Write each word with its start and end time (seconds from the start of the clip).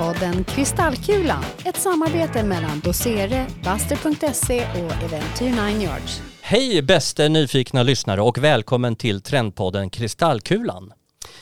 Podden 0.00 0.44
Kristallkulan, 0.44 1.44
ett 1.64 1.76
samarbete 1.76 2.42
mellan 2.42 2.80
Dosere, 2.80 3.46
Buster.se 3.64 4.66
och 4.70 5.02
Eventyr 5.02 5.70
9 5.70 5.82
Yards. 5.82 6.22
Hej 6.40 6.82
bästa 6.82 7.28
nyfikna 7.28 7.82
lyssnare 7.82 8.20
och 8.20 8.38
välkommen 8.38 8.96
till 8.96 9.20
Trendpodden 9.20 9.90
Kristallkulan. 9.90 10.92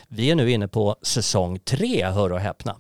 Vi 0.09 0.31
är 0.31 0.35
nu 0.35 0.51
inne 0.51 0.69
på 0.69 0.97
säsong 1.03 1.59
tre, 1.59 2.07
hör 2.07 2.33
och 2.33 2.41
häpna. 2.41 2.77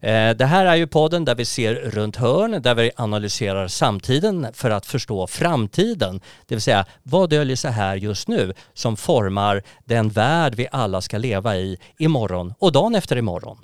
Eh, 0.00 0.30
det 0.30 0.44
här 0.44 0.66
är 0.66 0.74
ju 0.74 0.86
podden 0.86 1.24
där 1.24 1.34
vi 1.34 1.44
ser 1.44 1.74
runt 1.74 2.16
hörn, 2.16 2.62
där 2.62 2.74
vi 2.74 2.90
analyserar 2.96 3.68
samtiden 3.68 4.46
för 4.52 4.70
att 4.70 4.86
förstå 4.86 5.26
framtiden. 5.26 6.20
Det 6.46 6.54
vill 6.54 6.62
säga, 6.62 6.86
vad 7.02 7.30
döljer 7.30 7.56
sig 7.56 7.72
här 7.72 7.96
just 7.96 8.28
nu 8.28 8.52
som 8.72 8.96
formar 8.96 9.62
den 9.84 10.08
värld 10.08 10.54
vi 10.54 10.68
alla 10.72 11.00
ska 11.00 11.18
leva 11.18 11.56
i 11.56 11.78
imorgon 11.98 12.54
och 12.58 12.72
dagen 12.72 12.94
efter 12.94 13.16
imorgon. 13.16 13.58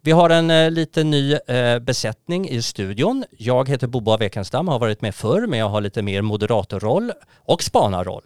Vi 0.00 0.12
har 0.12 0.30
en 0.30 0.50
eh, 0.50 0.70
lite 0.70 1.04
ny 1.04 1.34
eh, 1.34 1.78
besättning 1.78 2.48
i 2.48 2.62
studion. 2.62 3.24
Jag 3.38 3.68
heter 3.68 3.86
Bobo 3.86 4.16
Wekenstam, 4.16 4.68
har 4.68 4.78
varit 4.78 5.02
med 5.02 5.14
förr 5.14 5.46
men 5.46 5.58
jag 5.58 5.68
har 5.68 5.80
lite 5.80 6.02
mer 6.02 6.22
moderatorroll 6.22 7.12
och 7.36 7.62
spanarroll. 7.62 8.22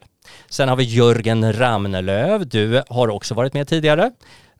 Sen 0.49 0.69
har 0.69 0.77
vi 0.77 0.85
Jörgen 0.85 1.53
Ramnelöv, 1.53 2.49
du 2.49 2.83
har 2.89 3.09
också 3.09 3.35
varit 3.35 3.55
med 3.55 3.69
tidigare. 3.69 4.11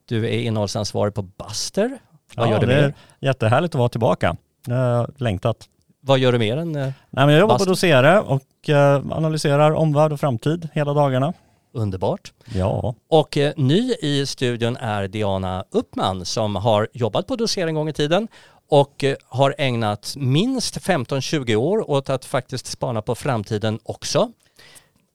Du 0.05 0.25
är 0.25 0.39
innehållsansvarig 0.39 1.13
på 1.13 1.21
Buster. 1.21 1.99
Vad 2.35 2.47
ja, 2.47 2.51
gör 2.51 2.59
du 2.59 2.65
det 2.65 2.75
mer? 2.75 2.83
är 2.83 2.93
jättehärligt 3.19 3.75
att 3.75 3.79
vara 3.79 3.89
tillbaka. 3.89 4.35
Jag 4.67 4.75
har 4.75 5.09
längtat. 5.17 5.67
Vad 6.01 6.19
gör 6.19 6.31
du 6.31 6.39
mer 6.39 6.57
än 6.57 6.75
eh, 6.75 6.81
Nej, 6.81 6.93
men 7.09 7.29
jag 7.29 7.39
jobbar 7.39 7.55
Bast- 7.55 7.65
på 7.65 7.69
Dosere 7.69 8.19
och 8.19 8.69
eh, 8.69 9.01
analyserar 9.11 9.71
omvärld 9.71 10.11
och 10.11 10.19
framtid 10.19 10.69
hela 10.73 10.93
dagarna. 10.93 11.33
Underbart? 11.73 12.33
Ja, 12.55 12.95
Och 13.09 13.37
eh, 13.37 13.53
ny 13.57 13.93
i 14.01 14.25
studion 14.25 14.77
är 14.77 15.07
Diana 15.07 15.65
Uppman 15.71 16.25
som 16.25 16.55
har 16.55 16.87
jobbat 16.93 17.27
på 17.27 17.35
Doser 17.35 17.67
en 17.67 17.75
gång 17.75 17.89
i 17.89 17.93
tiden 17.93 18.27
och 18.69 19.03
eh, 19.03 19.15
har 19.25 19.55
ägnat 19.57 20.13
minst 20.17 20.77
15-20 20.77 21.55
år 21.55 21.89
åt 21.89 22.09
att 22.09 22.25
faktiskt 22.25 22.67
spana 22.67 23.01
på 23.01 23.15
framtiden 23.15 23.79
också. 23.83 24.31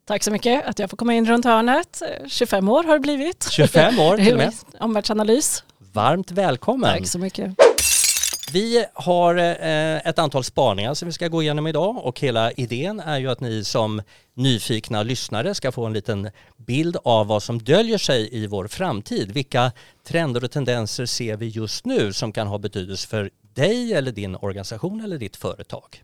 Tack 0.07 0.23
så 0.23 0.31
mycket 0.31 0.67
att 0.67 0.79
jag 0.79 0.91
får 0.91 0.97
komma 0.97 1.15
in 1.15 1.27
runt 1.27 1.45
hörnet. 1.45 2.03
Eh, 2.03 2.29
25 2.29 2.69
år 2.69 2.85
har 2.85 2.95
det 2.95 3.01
blivit. 3.01 3.49
25 3.51 3.99
år 4.01 4.17
till 4.17 4.33
och 4.33 4.39
med. 4.39 4.53
Omvärldsanalys. 4.81 5.65
Varmt 5.93 6.31
välkommen! 6.31 6.91
Tack 6.99 7.07
så 7.07 7.19
mycket. 7.19 7.55
Vi 8.53 8.85
har 8.95 9.37
eh, 9.37 9.97
ett 9.97 10.19
antal 10.19 10.45
spaningar 10.45 10.95
som 10.95 11.07
vi 11.07 11.13
ska 11.13 11.29
gå 11.29 11.43
igenom 11.43 11.67
idag 11.67 11.97
och 12.05 12.21
hela 12.21 12.53
idén 12.53 13.01
är 13.01 13.19
ju 13.19 13.31
att 13.31 13.41
ni 13.41 13.65
som 13.65 14.03
nyfikna 14.35 15.03
lyssnare 15.03 15.55
ska 15.55 15.73
få 15.73 15.87
en 15.87 15.93
liten 15.93 16.31
bild 16.57 16.97
av 17.05 17.27
vad 17.27 17.43
som 17.43 17.63
döljer 17.63 17.99
sig 17.99 18.29
i 18.37 18.47
vår 18.47 18.69
framtid. 18.69 19.33
Vilka 19.33 19.73
trender 20.05 20.45
och 20.45 20.51
tendenser 20.51 21.07
ser 21.07 21.37
vi 21.37 21.47
just 21.47 21.85
nu 21.87 22.13
som 22.13 22.33
kan 22.33 22.47
ha 22.47 22.59
betydelse 22.59 23.09
för 23.09 23.31
dig 23.55 23.93
eller 23.93 24.13
din 24.13 24.37
organisation 24.37 25.01
eller 25.01 25.19
ditt 25.19 25.37
företag? 25.37 26.03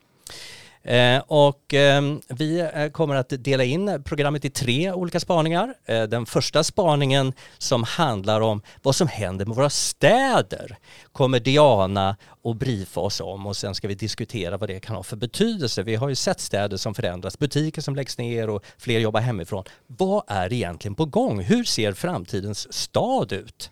Eh, 0.85 1.23
och 1.27 1.75
ehm, 1.75 2.21
eh, 2.29 2.37
vi 2.37 2.69
kommer 2.93 3.15
att 3.15 3.33
dela 3.39 3.65
in 3.65 4.03
programmet 4.05 4.45
i 4.45 4.51
tre 4.51 4.93
olika 4.93 5.21
spaningar. 5.21 5.75
Eh, 5.85 6.03
den 6.03 6.27
första 6.27 6.65
spaningen 6.65 7.33
som 7.59 7.85
handlar 7.85 8.41
om 8.41 8.63
vad 8.83 8.97
som 8.97 9.09
händer 9.09 9.47
med 9.47 9.57
våra 9.57 9.71
städer 9.71 10.79
kommer 11.13 11.41
Diana 11.41 12.17
att 12.45 12.57
briefa 12.57 13.01
oss 13.01 13.21
om 13.21 13.47
och 13.47 13.57
sen 13.57 13.75
ska 13.75 13.89
vi 13.89 13.95
diskutera 13.95 14.57
vad 14.57 14.69
det 14.69 14.81
kan 14.81 14.97
ha 14.97 15.03
för 15.03 15.17
betydelse. 15.17 15.83
Vi 15.83 15.95
har 15.95 16.09
ju 16.09 16.15
sett 16.15 16.41
städer 16.41 16.77
som 16.77 16.95
förändras, 16.95 17.39
butiker 17.39 17.83
som 17.83 17.97
läggs 17.97 18.19
ner 18.19 18.51
och 18.51 18.65
fler 18.79 19.01
jobbar 19.01 19.21
hemifrån. 19.21 19.65
Vad 19.87 20.23
är 20.27 20.53
egentligen 20.53 20.95
på 20.95 21.05
gång? 21.05 21.41
Hur 21.41 21.65
ser 21.65 21.93
framtidens 21.93 22.73
stad 22.73 23.33
ut? 23.33 23.71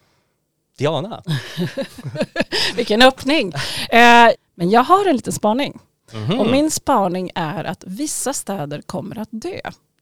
Diana? 0.78 1.22
Vilken 2.76 3.02
öppning. 3.02 3.52
Eh, 3.90 4.30
men 4.54 4.70
jag 4.70 4.84
har 4.84 5.08
en 5.08 5.16
liten 5.16 5.32
spaning. 5.32 5.78
Mhm. 6.14 6.40
Och 6.40 6.50
min 6.50 6.70
spaning 6.70 7.30
är 7.34 7.64
att 7.64 7.84
vissa 7.86 8.32
städer 8.32 8.82
kommer 8.82 9.18
att 9.18 9.28
dö. 9.30 9.60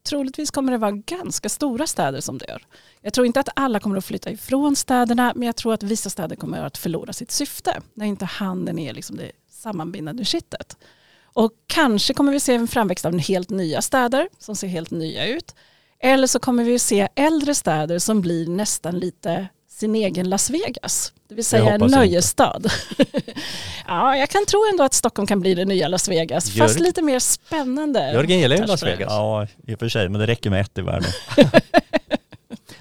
Troligtvis 0.09 0.51
kommer 0.51 0.73
det 0.73 0.79
vara 0.79 0.91
ganska 0.91 1.49
stora 1.49 1.87
städer 1.87 2.21
som 2.21 2.39
dör. 2.39 2.67
Jag 3.01 3.13
tror 3.13 3.27
inte 3.27 3.41
att 3.41 3.49
alla 3.57 3.81
kommer 3.81 3.97
att 3.97 4.05
flytta 4.05 4.31
ifrån 4.31 4.77
städerna 4.77 5.33
men 5.37 5.47
jag 5.47 5.57
tror 5.57 5.75
att 5.75 5.83
vissa 5.83 6.11
städer 6.11 6.37
kommer 6.37 6.65
att 6.65 6.79
förlora 6.79 7.13
sitt 7.13 7.31
syfte. 7.31 7.81
När 7.95 8.07
inte 8.07 8.25
handeln 8.25 8.79
är 8.79 8.95
liksom 8.95 9.17
det 9.17 9.33
sammanbindande 9.51 10.25
kittet. 10.25 10.77
Och 11.23 11.53
kanske 11.67 12.15
kommer 12.15 12.33
vi 12.33 12.41
se 12.41 12.55
en 12.55 12.69
framväxt 12.69 13.05
av 13.05 13.19
helt 13.19 13.51
nya 13.51 13.83
städer 13.83 14.29
som 14.39 14.57
ser 14.57 14.69
helt 14.69 14.91
nya 14.91 15.27
ut. 15.27 15.55
Eller 16.01 16.27
så 16.27 16.39
kommer 16.39 16.65
vi 16.65 16.79
se 16.79 17.09
äldre 17.15 17.55
städer 17.55 17.99
som 17.99 18.21
blir 18.21 18.49
nästan 18.49 18.99
lite 18.99 19.49
sin 19.79 19.95
egen 19.95 20.29
Las 20.29 20.51
Vegas. 20.51 21.13
Det 21.29 21.35
vill 21.35 21.45
säga 21.45 21.75
en 21.75 21.81
nöjesstad. 21.81 22.63
ja, 23.87 24.17
jag 24.17 24.29
kan 24.31 24.47
tro 24.47 24.65
ändå 24.73 24.85
att 24.85 24.95
Stockholm 24.95 25.27
kan 25.27 25.41
bli 25.41 25.55
det 25.55 25.65
nya 25.65 25.89
Las 25.89 26.09
Vegas. 26.09 26.51
Fast 26.51 26.79
Jörg- 26.79 26.83
lite 26.83 27.03
mer 27.03 27.19
spännande. 27.19 28.13
Jörgen 28.13 28.39
gillar 28.39 28.57
ju 28.57 28.67
Las. 28.67 28.83
Vegas. 28.83 29.13
ja 29.13 29.47
i 29.67 29.75
och 29.75 29.79
för 29.79 29.89
sig, 29.89 30.09
men 30.09 30.21
det 30.21 30.27
räcker 30.27 30.51
med 30.51 30.61
ett 30.61 30.79
i 30.79 30.81
världen. 30.81 31.11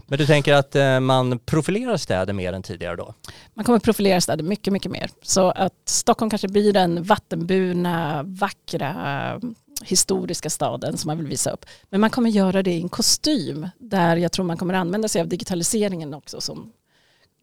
Men 0.10 0.20
du 0.20 0.26
tänker 0.26 0.54
att 0.54 0.76
eh, 0.76 1.00
man 1.00 1.40
profilerar 1.40 1.98
städer 1.98 2.34
mer 2.34 2.54
än 2.54 2.64
tidigare 2.64 2.96
då? 2.96 3.14
Man 3.54 3.66
kommer 3.66 3.80
profilera 3.80 4.22
städer 4.22 4.44
mycket, 4.44 4.74
mycket 4.74 4.92
mer. 4.92 5.10
Så 5.22 5.52
att 5.52 5.74
Stockholm 5.86 6.30
kanske 6.30 6.48
blir 6.48 6.74
den 6.74 7.04
vattenburna, 7.04 8.24
vackra, 8.26 9.40
historiska 9.84 10.50
staden 10.50 10.98
som 10.98 11.08
man 11.08 11.18
vill 11.18 11.28
visa 11.28 11.52
upp. 11.52 11.66
Men 11.90 12.02
man 12.02 12.10
kommer 12.10 12.30
göra 12.30 12.64
det 12.64 12.72
i 12.72 12.82
en 12.82 12.90
kostym 12.90 13.70
där 13.80 14.18
jag 14.18 14.32
tror 14.32 14.46
man 14.46 14.58
kommer 14.58 14.74
använda 14.74 15.08
sig 15.08 15.22
av 15.22 15.28
digitaliseringen 15.28 16.14
också 16.14 16.42
som 16.42 16.72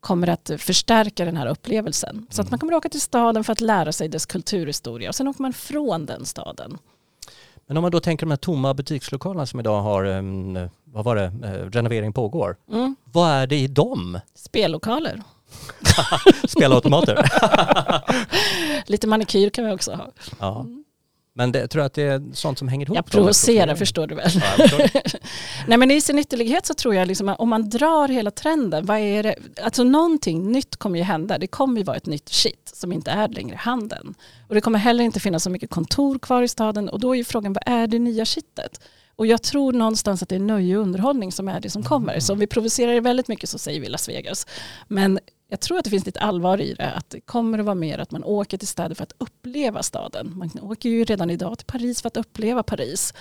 kommer 0.04 0.28
att 0.28 0.50
förstärka 0.58 1.24
den 1.24 1.36
här 1.36 1.46
upplevelsen. 1.46 2.26
Så 2.30 2.42
att 2.42 2.50
man 2.50 2.58
kommer 2.58 2.74
åka 2.74 2.88
till 2.88 3.00
staden 3.00 3.44
för 3.44 3.52
att 3.52 3.60
lära 3.60 3.92
sig 3.92 4.08
dess 4.08 4.26
kulturhistoria 4.26 5.08
och 5.08 5.14
sen 5.14 5.28
åker 5.28 5.42
man 5.42 5.52
från 5.52 6.06
den 6.06 6.24
staden. 6.24 6.78
Men 7.66 7.76
om 7.76 7.82
man 7.82 7.90
då 7.90 8.00
tänker 8.00 8.26
de 8.26 8.30
här 8.30 8.36
tomma 8.36 8.74
butikslokalerna 8.74 9.46
som 9.46 9.60
idag 9.60 9.82
har, 9.82 10.04
vad 10.92 11.04
var 11.04 11.16
det, 11.16 11.24
eh, 11.24 11.70
renovering 11.70 12.12
pågår. 12.12 12.56
Mm. 12.72 12.96
Vad 13.04 13.30
är 13.30 13.46
det 13.46 13.56
i 13.56 13.66
dem? 13.66 14.20
Spellokaler. 14.34 15.22
Spelautomater? 16.48 17.30
Lite 18.90 19.06
manikyr 19.06 19.50
kan 19.50 19.64
vi 19.66 19.72
också 19.72 19.92
ha. 19.92 20.10
ja. 20.38 20.66
Men 21.36 21.52
det, 21.52 21.58
jag 21.58 21.70
tror 21.70 21.82
att 21.82 21.94
det 21.94 22.02
är 22.02 22.22
sånt 22.32 22.58
som 22.58 22.68
hänger 22.68 22.86
ihop. 22.86 22.96
Jag 22.96 23.06
provocerar 23.06 23.74
förstår 23.74 24.06
du 24.06 24.14
väl. 24.14 24.30
Ja, 24.34 24.40
förstår. 24.40 24.90
Nej 25.66 25.78
men 25.78 25.90
i 25.90 26.00
sin 26.00 26.18
ytterlighet 26.18 26.66
så 26.66 26.74
tror 26.74 26.94
jag 26.94 27.08
liksom 27.08 27.28
att 27.28 27.40
om 27.40 27.48
man 27.48 27.68
drar 27.68 28.08
hela 28.08 28.30
trenden, 28.30 28.86
vad 28.86 28.98
är 28.98 29.22
det? 29.22 29.34
Alltså 29.62 29.84
någonting 29.84 30.52
nytt 30.52 30.76
kommer 30.76 30.98
ju 30.98 31.04
hända. 31.04 31.38
Det 31.38 31.46
kommer 31.46 31.78
ju 31.78 31.84
vara 31.84 31.96
ett 31.96 32.06
nytt 32.06 32.28
shit 32.28 32.70
som 32.74 32.92
inte 32.92 33.10
är 33.10 33.28
längre 33.28 33.56
handeln. 33.56 34.14
Och 34.48 34.54
det 34.54 34.60
kommer 34.60 34.78
heller 34.78 35.04
inte 35.04 35.20
finnas 35.20 35.42
så 35.42 35.50
mycket 35.50 35.70
kontor 35.70 36.18
kvar 36.18 36.42
i 36.42 36.48
staden 36.48 36.88
och 36.88 37.00
då 37.00 37.12
är 37.12 37.16
ju 37.16 37.24
frågan 37.24 37.52
vad 37.52 37.62
är 37.66 37.86
det 37.86 37.98
nya 37.98 38.24
shitet? 38.24 38.80
Och 39.16 39.26
jag 39.26 39.42
tror 39.42 39.72
någonstans 39.72 40.22
att 40.22 40.28
det 40.28 40.34
är 40.34 40.40
nöje 40.40 40.76
och 40.76 40.82
underhållning 40.82 41.32
som 41.32 41.48
är 41.48 41.60
det 41.60 41.70
som 41.70 41.82
kommer. 41.82 42.20
Så 42.20 42.32
om 42.32 42.38
vi 42.38 42.46
provocerar 42.46 43.00
väldigt 43.00 43.28
mycket 43.28 43.48
så 43.48 43.58
säger 43.58 43.80
vi 43.80 43.88
Las 43.88 44.08
Vegas. 44.08 44.46
Men 44.88 45.18
jag 45.48 45.60
tror 45.60 45.78
att 45.78 45.84
det 45.84 45.90
finns 45.90 46.06
lite 46.06 46.20
allvar 46.20 46.60
i 46.60 46.74
det. 46.74 46.90
Att 46.92 47.10
det 47.10 47.20
kommer 47.20 47.58
att 47.58 47.64
vara 47.64 47.74
mer 47.74 47.98
att 47.98 48.10
man 48.10 48.24
åker 48.24 48.58
till 48.58 48.68
städer 48.68 48.94
för 48.94 49.02
att 49.02 49.12
uppleva 49.18 49.82
staden. 49.82 50.32
Man 50.38 50.50
åker 50.62 50.88
ju 50.88 51.04
redan 51.04 51.30
idag 51.30 51.58
till 51.58 51.66
Paris 51.66 52.02
för 52.02 52.08
att 52.08 52.16
uppleva 52.16 52.62
Paris. 52.62 53.14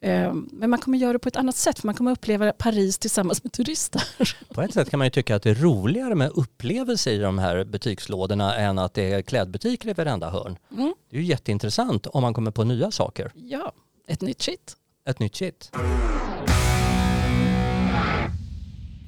Eh, 0.00 0.34
Men 0.34 0.70
man 0.70 0.78
kommer 0.78 0.98
göra 0.98 1.12
det 1.12 1.18
på 1.18 1.28
ett 1.28 1.36
annat 1.36 1.56
sätt 1.56 1.78
för 1.78 1.86
man 1.88 1.94
kommer 1.94 2.12
uppleva 2.12 2.52
Paris 2.52 2.98
tillsammans 2.98 3.44
med 3.44 3.52
turister. 3.52 4.02
På 4.54 4.62
ett 4.62 4.74
sätt 4.74 4.90
kan 4.90 4.98
man 4.98 5.06
ju 5.06 5.10
tycka 5.10 5.36
att 5.36 5.42
det 5.42 5.50
är 5.50 5.54
roligare 5.54 6.14
med 6.14 6.30
upplevelse 6.34 7.10
i 7.10 7.18
de 7.18 7.38
här 7.38 7.64
butikslådorna 7.64 8.56
än 8.56 8.78
att 8.78 8.94
det 8.94 9.12
är 9.12 9.22
klädbutiker 9.22 9.88
i 9.88 9.92
varenda 9.92 10.30
hörn. 10.30 10.58
Mm. 10.72 10.94
Det 11.10 11.16
är 11.16 11.20
ju 11.20 11.26
jätteintressant 11.26 12.06
om 12.06 12.22
man 12.22 12.34
kommer 12.34 12.50
på 12.50 12.64
nya 12.64 12.90
saker. 12.90 13.32
Ja, 13.34 13.72
ett 14.06 14.20
nytt 14.20 14.42
shit. 14.42 14.76
Ett 15.08 15.18
nytt 15.18 15.36
shit. 15.36 15.70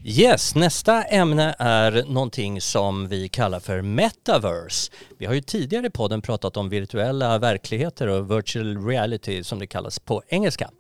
Yes, 0.08 0.54
nästa 0.54 1.02
ämne 1.02 1.54
är 1.58 2.04
någonting 2.08 2.60
som 2.60 3.08
vi 3.08 3.28
kallar 3.28 3.60
för 3.60 3.82
metaverse. 3.82 4.92
Vi 5.18 5.26
har 5.26 5.34
ju 5.34 5.40
tidigare 5.40 5.86
i 5.86 5.90
podden 5.90 6.22
pratat 6.22 6.56
om 6.56 6.68
virtuella 6.68 7.38
verkligheter 7.38 8.06
och 8.06 8.30
virtual 8.30 8.86
reality 8.86 9.44
som 9.44 9.58
det 9.58 9.66
kallas 9.66 9.98
på 9.98 10.22
engelska. 10.28 10.70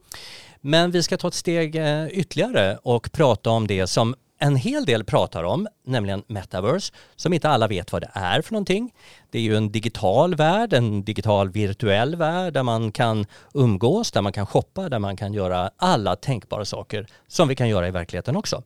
Men 0.60 0.90
vi 0.90 1.02
ska 1.02 1.16
ta 1.16 1.28
ett 1.28 1.34
steg 1.34 1.76
eh, 1.76 2.06
ytterligare 2.06 2.78
och 2.82 3.12
prata 3.12 3.50
om 3.50 3.66
det 3.66 3.86
som 3.86 4.14
en 4.38 4.56
hel 4.56 4.84
del 4.84 5.04
pratar 5.04 5.44
om, 5.44 5.68
nämligen 5.86 6.22
metaverse, 6.26 6.92
som 7.16 7.32
inte 7.32 7.48
alla 7.48 7.68
vet 7.68 7.92
vad 7.92 8.02
det 8.02 8.10
är 8.12 8.42
för 8.42 8.52
någonting. 8.52 8.94
Det 9.30 9.38
är 9.38 9.42
ju 9.42 9.56
en 9.56 9.72
digital 9.72 10.34
värld, 10.34 10.72
en 10.72 11.04
digital 11.04 11.50
virtuell 11.50 12.16
värld 12.16 12.52
där 12.52 12.62
man 12.62 12.92
kan 12.92 13.26
umgås, 13.54 14.12
där 14.12 14.22
man 14.22 14.32
kan 14.32 14.46
shoppa, 14.46 14.88
där 14.88 14.98
man 14.98 15.16
kan 15.16 15.32
göra 15.32 15.70
alla 15.76 16.16
tänkbara 16.16 16.64
saker 16.64 17.06
som 17.28 17.48
vi 17.48 17.56
kan 17.56 17.68
göra 17.68 17.88
i 17.88 17.90
verkligheten 17.90 18.36
också. 18.36 18.62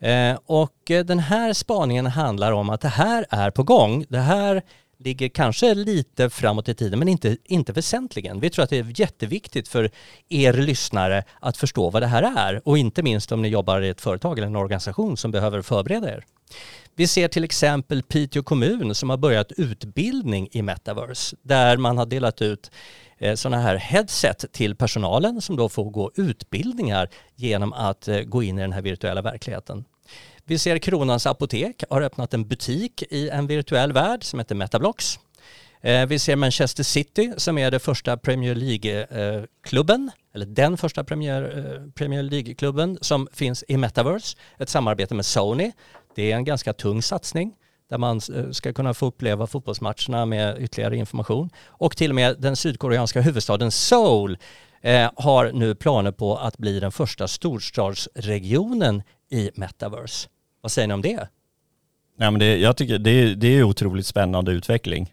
Eh, 0.00 0.38
och 0.46 0.90
eh, 0.90 1.04
den 1.04 1.18
här 1.18 1.52
spaningen 1.52 2.06
handlar 2.06 2.52
om 2.52 2.70
att 2.70 2.80
det 2.80 2.88
här 2.88 3.26
är 3.30 3.50
på 3.50 3.62
gång. 3.62 4.04
Det 4.08 4.18
här 4.18 4.62
ligger 4.98 5.28
kanske 5.28 5.74
lite 5.74 6.30
framåt 6.30 6.68
i 6.68 6.74
tiden 6.74 6.98
men 6.98 7.08
inte, 7.08 7.36
inte 7.44 7.72
väsentligen. 7.72 8.40
Vi 8.40 8.50
tror 8.50 8.62
att 8.62 8.70
det 8.70 8.78
är 8.78 9.00
jätteviktigt 9.00 9.68
för 9.68 9.90
er 10.28 10.52
lyssnare 10.52 11.24
att 11.40 11.56
förstå 11.56 11.90
vad 11.90 12.02
det 12.02 12.06
här 12.06 12.22
är 12.22 12.68
och 12.68 12.78
inte 12.78 13.02
minst 13.02 13.32
om 13.32 13.42
ni 13.42 13.48
jobbar 13.48 13.80
i 13.80 13.88
ett 13.88 14.00
företag 14.00 14.38
eller 14.38 14.46
en 14.46 14.56
organisation 14.56 15.16
som 15.16 15.30
behöver 15.30 15.62
förbereda 15.62 16.12
er. 16.12 16.24
Vi 16.94 17.06
ser 17.06 17.28
till 17.28 17.44
exempel 17.44 18.02
Piteå 18.02 18.42
kommun 18.42 18.94
som 18.94 19.10
har 19.10 19.16
börjat 19.16 19.52
utbildning 19.52 20.48
i 20.52 20.62
metaverse 20.62 21.36
där 21.42 21.76
man 21.76 21.98
har 21.98 22.06
delat 22.06 22.42
ut 22.42 22.70
eh, 23.18 23.34
sådana 23.34 23.62
här 23.62 23.76
headset 23.76 24.44
till 24.52 24.76
personalen 24.76 25.40
som 25.40 25.56
då 25.56 25.68
får 25.68 25.90
gå 25.90 26.10
utbildningar 26.14 27.08
genom 27.34 27.72
att 27.72 28.08
eh, 28.08 28.20
gå 28.20 28.42
in 28.42 28.58
i 28.58 28.60
den 28.60 28.72
här 28.72 28.82
virtuella 28.82 29.22
verkligheten. 29.22 29.84
Vi 30.44 30.58
ser 30.58 30.78
Kronans 30.78 31.26
Apotek 31.26 31.84
har 31.90 32.02
öppnat 32.02 32.34
en 32.34 32.48
butik 32.48 33.02
i 33.10 33.28
en 33.28 33.46
virtuell 33.46 33.92
värld 33.92 34.24
som 34.24 34.38
heter 34.38 34.54
Metablocks. 34.54 35.18
Eh, 35.86 36.06
vi 36.06 36.18
ser 36.18 36.36
Manchester 36.36 36.82
City 36.82 37.32
som 37.36 37.58
är 37.58 37.70
det 37.70 37.78
första 37.78 38.16
Premier 38.16 38.54
League-klubben, 38.54 40.10
eh, 40.14 40.34
eller 40.34 40.46
den 40.46 40.76
första 40.76 41.04
Premier, 41.04 41.42
eh, 41.42 41.90
Premier 41.90 42.22
League-klubben 42.22 42.98
som 43.00 43.28
finns 43.32 43.64
i 43.68 43.76
Metaverse. 43.76 44.36
Ett 44.58 44.68
samarbete 44.68 45.14
med 45.14 45.26
Sony. 45.26 45.72
Det 46.14 46.32
är 46.32 46.36
en 46.36 46.44
ganska 46.44 46.72
tung 46.72 47.02
satsning 47.02 47.54
där 47.90 47.98
man 47.98 48.20
ska 48.52 48.72
kunna 48.72 48.94
få 48.94 49.06
uppleva 49.06 49.46
fotbollsmatcherna 49.46 50.26
med 50.26 50.62
ytterligare 50.62 50.96
information. 50.96 51.50
Och 51.66 51.96
till 51.96 52.10
och 52.10 52.14
med 52.14 52.36
den 52.38 52.56
sydkoreanska 52.56 53.20
huvudstaden 53.20 53.70
Seoul 53.70 54.38
har 55.14 55.52
nu 55.52 55.74
planer 55.74 56.12
på 56.12 56.36
att 56.36 56.58
bli 56.58 56.80
den 56.80 56.92
första 56.92 57.28
storstadsregionen 57.28 59.02
i 59.30 59.50
Metaverse. 59.54 60.28
Vad 60.60 60.72
säger 60.72 60.88
ni 60.88 60.94
om 60.94 61.02
det? 61.02 61.28
Ja, 62.18 62.30
men 62.30 62.38
det, 62.38 62.56
jag 62.56 62.76
tycker 62.76 62.98
det, 62.98 63.34
det 63.34 63.48
är 63.48 63.62
otroligt 63.62 64.06
spännande 64.06 64.52
utveckling. 64.52 65.12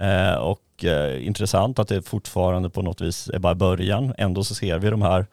Eh, 0.00 0.34
och 0.34 0.84
eh, 0.84 1.26
intressant 1.26 1.78
att 1.78 1.88
det 1.88 2.02
fortfarande 2.02 2.70
på 2.70 2.82
något 2.82 3.00
vis 3.00 3.28
är 3.28 3.38
bara 3.38 3.54
början. 3.54 4.14
Ändå 4.18 4.44
så 4.44 4.54
ser 4.54 4.78
vi 4.78 4.90
de 4.90 5.02
här 5.02 5.26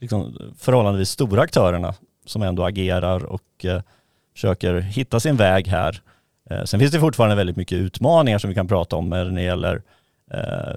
liksom, 0.00 0.38
förhållandevis 0.58 1.10
stora 1.10 1.42
aktörerna 1.42 1.94
som 2.26 2.42
ändå 2.42 2.64
agerar 2.64 3.24
och 3.24 3.64
eh, 3.64 3.82
försöker 4.34 4.80
hitta 4.80 5.20
sin 5.20 5.36
väg 5.36 5.68
här. 5.68 6.00
Eh, 6.50 6.64
sen 6.64 6.80
finns 6.80 6.92
det 6.92 7.00
fortfarande 7.00 7.36
väldigt 7.36 7.56
mycket 7.56 7.78
utmaningar 7.78 8.38
som 8.38 8.48
vi 8.48 8.54
kan 8.54 8.68
prata 8.68 8.96
om 8.96 9.12
eh, 9.12 9.24
när 9.24 9.30
det 9.30 9.42
gäller 9.42 9.82
eh, 10.30 10.76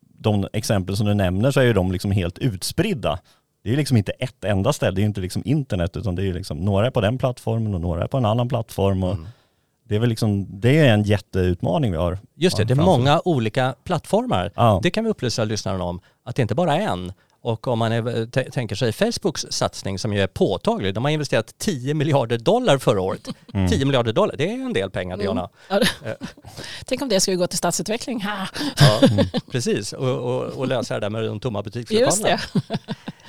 de 0.00 0.48
exempel 0.52 0.96
som 0.96 1.06
du 1.06 1.14
nämner 1.14 1.50
så 1.50 1.60
är 1.60 1.64
ju 1.64 1.72
de 1.72 1.92
liksom 1.92 2.10
helt 2.10 2.38
utspridda. 2.38 3.18
Det 3.64 3.72
är 3.72 3.76
liksom 3.76 3.96
inte 3.96 4.12
ett 4.12 4.44
enda 4.44 4.72
ställe, 4.72 4.94
det 4.96 5.02
är 5.02 5.06
inte 5.06 5.20
liksom 5.20 5.42
internet 5.44 5.96
utan 5.96 6.14
det 6.14 6.28
är 6.28 6.34
liksom 6.34 6.58
några 6.58 6.86
är 6.86 6.90
på 6.90 7.00
den 7.00 7.18
plattformen 7.18 7.74
och 7.74 7.80
några 7.80 8.02
är 8.02 8.06
på 8.06 8.16
en 8.16 8.24
annan 8.24 8.48
plattform. 8.48 9.04
Och 9.04 9.12
mm. 9.12 9.26
Det 9.88 9.94
är 9.94 9.98
väl 9.98 10.08
liksom, 10.08 10.46
det 10.60 10.78
är 10.78 10.94
en 10.94 11.02
jätteutmaning 11.02 11.90
vi 11.92 11.96
har. 11.96 12.18
Just 12.34 12.56
det, 12.56 12.64
det 12.64 12.74
är 12.74 12.76
många 12.76 13.22
olika 13.24 13.74
plattformar. 13.84 14.52
Ja. 14.54 14.80
Det 14.82 14.90
kan 14.90 15.04
vi 15.04 15.10
upplysa 15.10 15.44
lyssnarna 15.44 15.84
om, 15.84 16.00
att 16.24 16.36
det 16.36 16.42
inte 16.42 16.54
bara 16.54 16.76
är 16.76 16.80
en. 16.80 17.12
Och 17.44 17.68
om 17.68 17.78
man 17.78 17.92
är, 17.92 18.50
tänker 18.50 18.76
sig 18.76 18.92
Facebooks 18.92 19.46
satsning 19.50 19.98
som 19.98 20.12
ju 20.12 20.20
är 20.20 20.26
påtaglig, 20.26 20.94
de 20.94 21.04
har 21.04 21.10
investerat 21.10 21.58
10 21.58 21.94
miljarder 21.94 22.38
dollar 22.38 22.78
förra 22.78 23.00
året. 23.00 23.28
Mm. 23.54 23.70
10 23.70 23.84
miljarder 23.84 24.12
dollar, 24.12 24.36
det 24.36 24.50
är 24.50 24.52
en 24.52 24.72
del 24.72 24.90
pengar 24.90 25.16
Diana. 25.16 25.50
Mm. 25.68 25.84
Ja. 26.04 26.14
Tänk 26.84 27.02
om 27.02 27.08
det 27.08 27.20
skulle 27.20 27.36
gå 27.36 27.46
till 27.46 27.58
stadsutveckling. 27.58 28.24
ja, 28.24 28.48
mm. 29.10 29.26
Precis, 29.50 29.92
och, 29.92 30.08
och, 30.08 30.42
och, 30.42 30.68
lösa 30.68 30.94
det 30.94 31.00
där 31.00 31.10
med 31.10 31.24
de 31.24 31.40
tomma 31.40 31.62
butikslokalerna. 31.62 32.40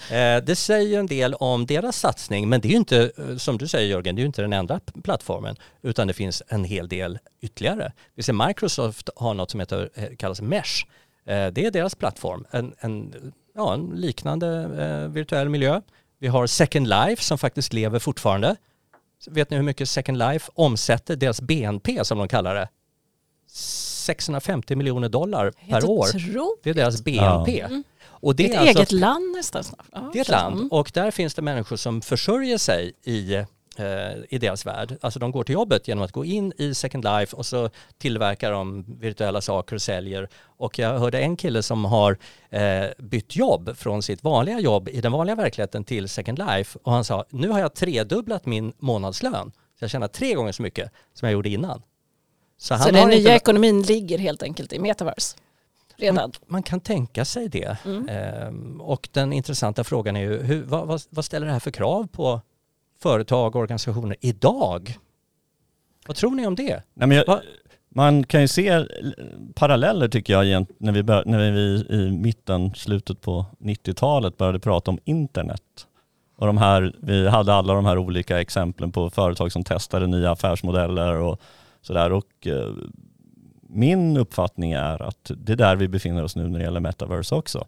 Det. 0.09 0.35
Eh, 0.35 0.43
det 0.43 0.55
säger 0.55 0.99
en 0.99 1.07
del 1.07 1.33
om 1.33 1.65
deras 1.65 1.99
satsning, 1.99 2.49
men 2.49 2.61
det 2.61 2.67
är 2.67 2.69
ju 2.69 2.77
inte, 2.77 3.11
eh, 3.17 3.37
som 3.37 3.57
du 3.57 3.67
säger 3.67 3.87
Jörgen, 3.87 4.15
det 4.15 4.19
är 4.19 4.23
ju 4.23 4.27
inte 4.27 4.41
den 4.41 4.53
enda 4.53 4.79
plattformen, 5.03 5.55
utan 5.81 6.07
det 6.07 6.13
finns 6.13 6.43
en 6.47 6.63
hel 6.63 6.87
del 6.87 7.19
ytterligare. 7.41 7.91
Vi 8.15 8.23
ser 8.23 8.47
Microsoft 8.47 9.09
har 9.15 9.33
något 9.33 9.51
som 9.51 9.59
heter, 9.59 9.89
eh, 9.95 10.15
kallas 10.17 10.41
Mesh. 10.41 10.85
Det 11.25 11.65
är 11.65 11.71
deras 11.71 11.95
plattform, 11.95 12.45
en, 12.51 12.73
en 12.79 13.13
ja, 13.55 13.73
en 13.73 13.89
liknande 13.95 14.47
eh, 14.83 15.11
virtuell 15.11 15.49
miljö. 15.49 15.81
Vi 16.19 16.27
har 16.27 16.47
Second 16.47 16.87
Life 16.87 17.23
som 17.23 17.37
faktiskt 17.37 17.73
lever 17.73 17.99
fortfarande. 17.99 18.55
Vet 19.27 19.49
ni 19.49 19.55
hur 19.55 19.63
mycket 19.63 19.89
Second 19.89 20.17
Life 20.17 20.51
omsätter, 20.55 21.15
deras 21.15 21.41
BNP 21.41 22.05
som 22.05 22.17
de 22.17 22.27
kallar 22.27 22.55
det? 22.55 22.69
650 23.47 24.75
miljoner 24.75 25.09
dollar 25.09 25.53
per 25.69 25.85
år. 25.85 26.07
Otroligt. 26.07 26.63
Det 26.63 26.69
är 26.69 26.73
deras 26.73 27.03
BNP. 27.03 27.57
Ja. 27.57 27.65
Mm. 27.65 27.83
Och 28.05 28.35
det 28.35 28.45
är 28.45 28.49
ett 28.49 28.57
alltså, 28.57 28.77
eget 28.77 28.91
land 28.91 29.35
nästan. 29.35 29.63
Ja, 29.91 30.09
det 30.13 30.19
är 30.19 30.21
ett 30.21 30.29
land 30.29 30.71
och 30.71 30.91
där 30.93 31.11
finns 31.11 31.33
det 31.33 31.41
människor 31.41 31.75
som 31.75 32.01
försörjer 32.01 32.57
sig 32.57 32.93
i 33.03 33.45
i 34.29 34.37
deras 34.37 34.65
värld. 34.65 34.97
Alltså 35.01 35.19
de 35.19 35.31
går 35.31 35.43
till 35.43 35.53
jobbet 35.53 35.87
genom 35.87 36.03
att 36.03 36.11
gå 36.11 36.25
in 36.25 36.53
i 36.57 36.73
Second 36.73 37.03
Life 37.03 37.35
och 37.35 37.45
så 37.45 37.69
tillverkar 37.97 38.51
de 38.51 38.85
virtuella 38.99 39.41
saker 39.41 39.75
och 39.75 39.81
säljer. 39.81 40.29
Och 40.57 40.79
jag 40.79 40.99
hörde 40.99 41.19
en 41.19 41.37
kille 41.37 41.63
som 41.63 41.85
har 41.85 42.17
eh, 42.49 42.85
bytt 42.97 43.35
jobb 43.35 43.77
från 43.77 44.03
sitt 44.03 44.23
vanliga 44.23 44.59
jobb 44.59 44.89
i 44.89 45.01
den 45.01 45.11
vanliga 45.11 45.35
verkligheten 45.35 45.83
till 45.83 46.09
Second 46.09 46.39
Life 46.39 46.79
och 46.83 46.91
han 46.91 47.03
sa 47.03 47.25
nu 47.29 47.49
har 47.49 47.59
jag 47.59 47.73
tredubblat 47.73 48.45
min 48.45 48.73
månadslön. 48.77 49.51
Så 49.79 49.83
jag 49.83 49.89
tjänar 49.89 50.07
tre 50.07 50.33
gånger 50.33 50.51
så 50.51 50.61
mycket 50.61 50.91
som 51.13 51.25
jag 51.25 51.33
gjorde 51.33 51.49
innan. 51.49 51.81
Så, 52.57 52.77
så 52.77 52.91
den 52.91 53.09
nya 53.09 53.17
inte... 53.17 53.31
ekonomin 53.31 53.81
ligger 53.81 54.17
helt 54.17 54.43
enkelt 54.43 54.73
i 54.73 54.79
metaverse? 54.79 55.37
Redan. 55.97 56.15
Man, 56.15 56.31
man 56.47 56.63
kan 56.63 56.79
tänka 56.79 57.25
sig 57.25 57.49
det. 57.49 57.77
Mm. 57.85 58.09
Ehm, 58.09 58.81
och 58.81 59.09
den 59.11 59.33
intressanta 59.33 59.83
frågan 59.83 60.15
är 60.15 60.21
ju 60.21 60.43
hur, 60.43 60.63
vad, 60.63 60.87
vad, 60.87 61.01
vad 61.09 61.25
ställer 61.25 61.47
det 61.47 61.53
här 61.53 61.59
för 61.59 61.71
krav 61.71 62.07
på 62.07 62.41
företag 62.99 63.55
och 63.55 63.61
organisationer 63.61 64.17
idag. 64.21 64.97
Vad 66.07 66.15
tror 66.15 66.31
ni 66.31 66.47
om 66.47 66.55
det? 66.55 66.83
Nej, 66.93 67.07
men 67.07 67.11
jag, 67.17 67.41
man 67.89 68.23
kan 68.23 68.41
ju 68.41 68.47
se 68.47 68.85
paralleller 69.55 70.07
tycker 70.07 70.41
jag 70.41 70.65
när 70.77 70.91
vi, 70.91 71.03
bör, 71.03 71.23
när 71.25 71.51
vi 71.51 71.85
i 71.89 72.11
mitten, 72.11 72.73
slutet 72.75 73.21
på 73.21 73.45
90-talet 73.59 74.37
började 74.37 74.59
prata 74.59 74.91
om 74.91 74.99
internet. 75.03 75.87
Och 76.37 76.47
de 76.47 76.57
här, 76.57 76.95
vi 76.99 77.27
hade 77.27 77.53
alla 77.53 77.73
de 77.73 77.85
här 77.85 77.97
olika 77.97 78.41
exemplen 78.41 78.91
på 78.91 79.09
företag 79.09 79.51
som 79.51 79.63
testade 79.63 80.07
nya 80.07 80.31
affärsmodeller 80.31 81.13
och 81.13 81.41
sådär. 81.81 82.11
Och 82.11 82.47
eh, 82.47 82.73
min 83.61 84.17
uppfattning 84.17 84.71
är 84.71 85.01
att 85.01 85.31
det 85.37 85.51
är 85.51 85.57
där 85.57 85.75
vi 85.75 85.87
befinner 85.87 86.23
oss 86.23 86.35
nu 86.35 86.47
när 86.47 86.59
det 86.59 86.65
gäller 86.65 86.79
metaverse 86.79 87.35
också. 87.35 87.65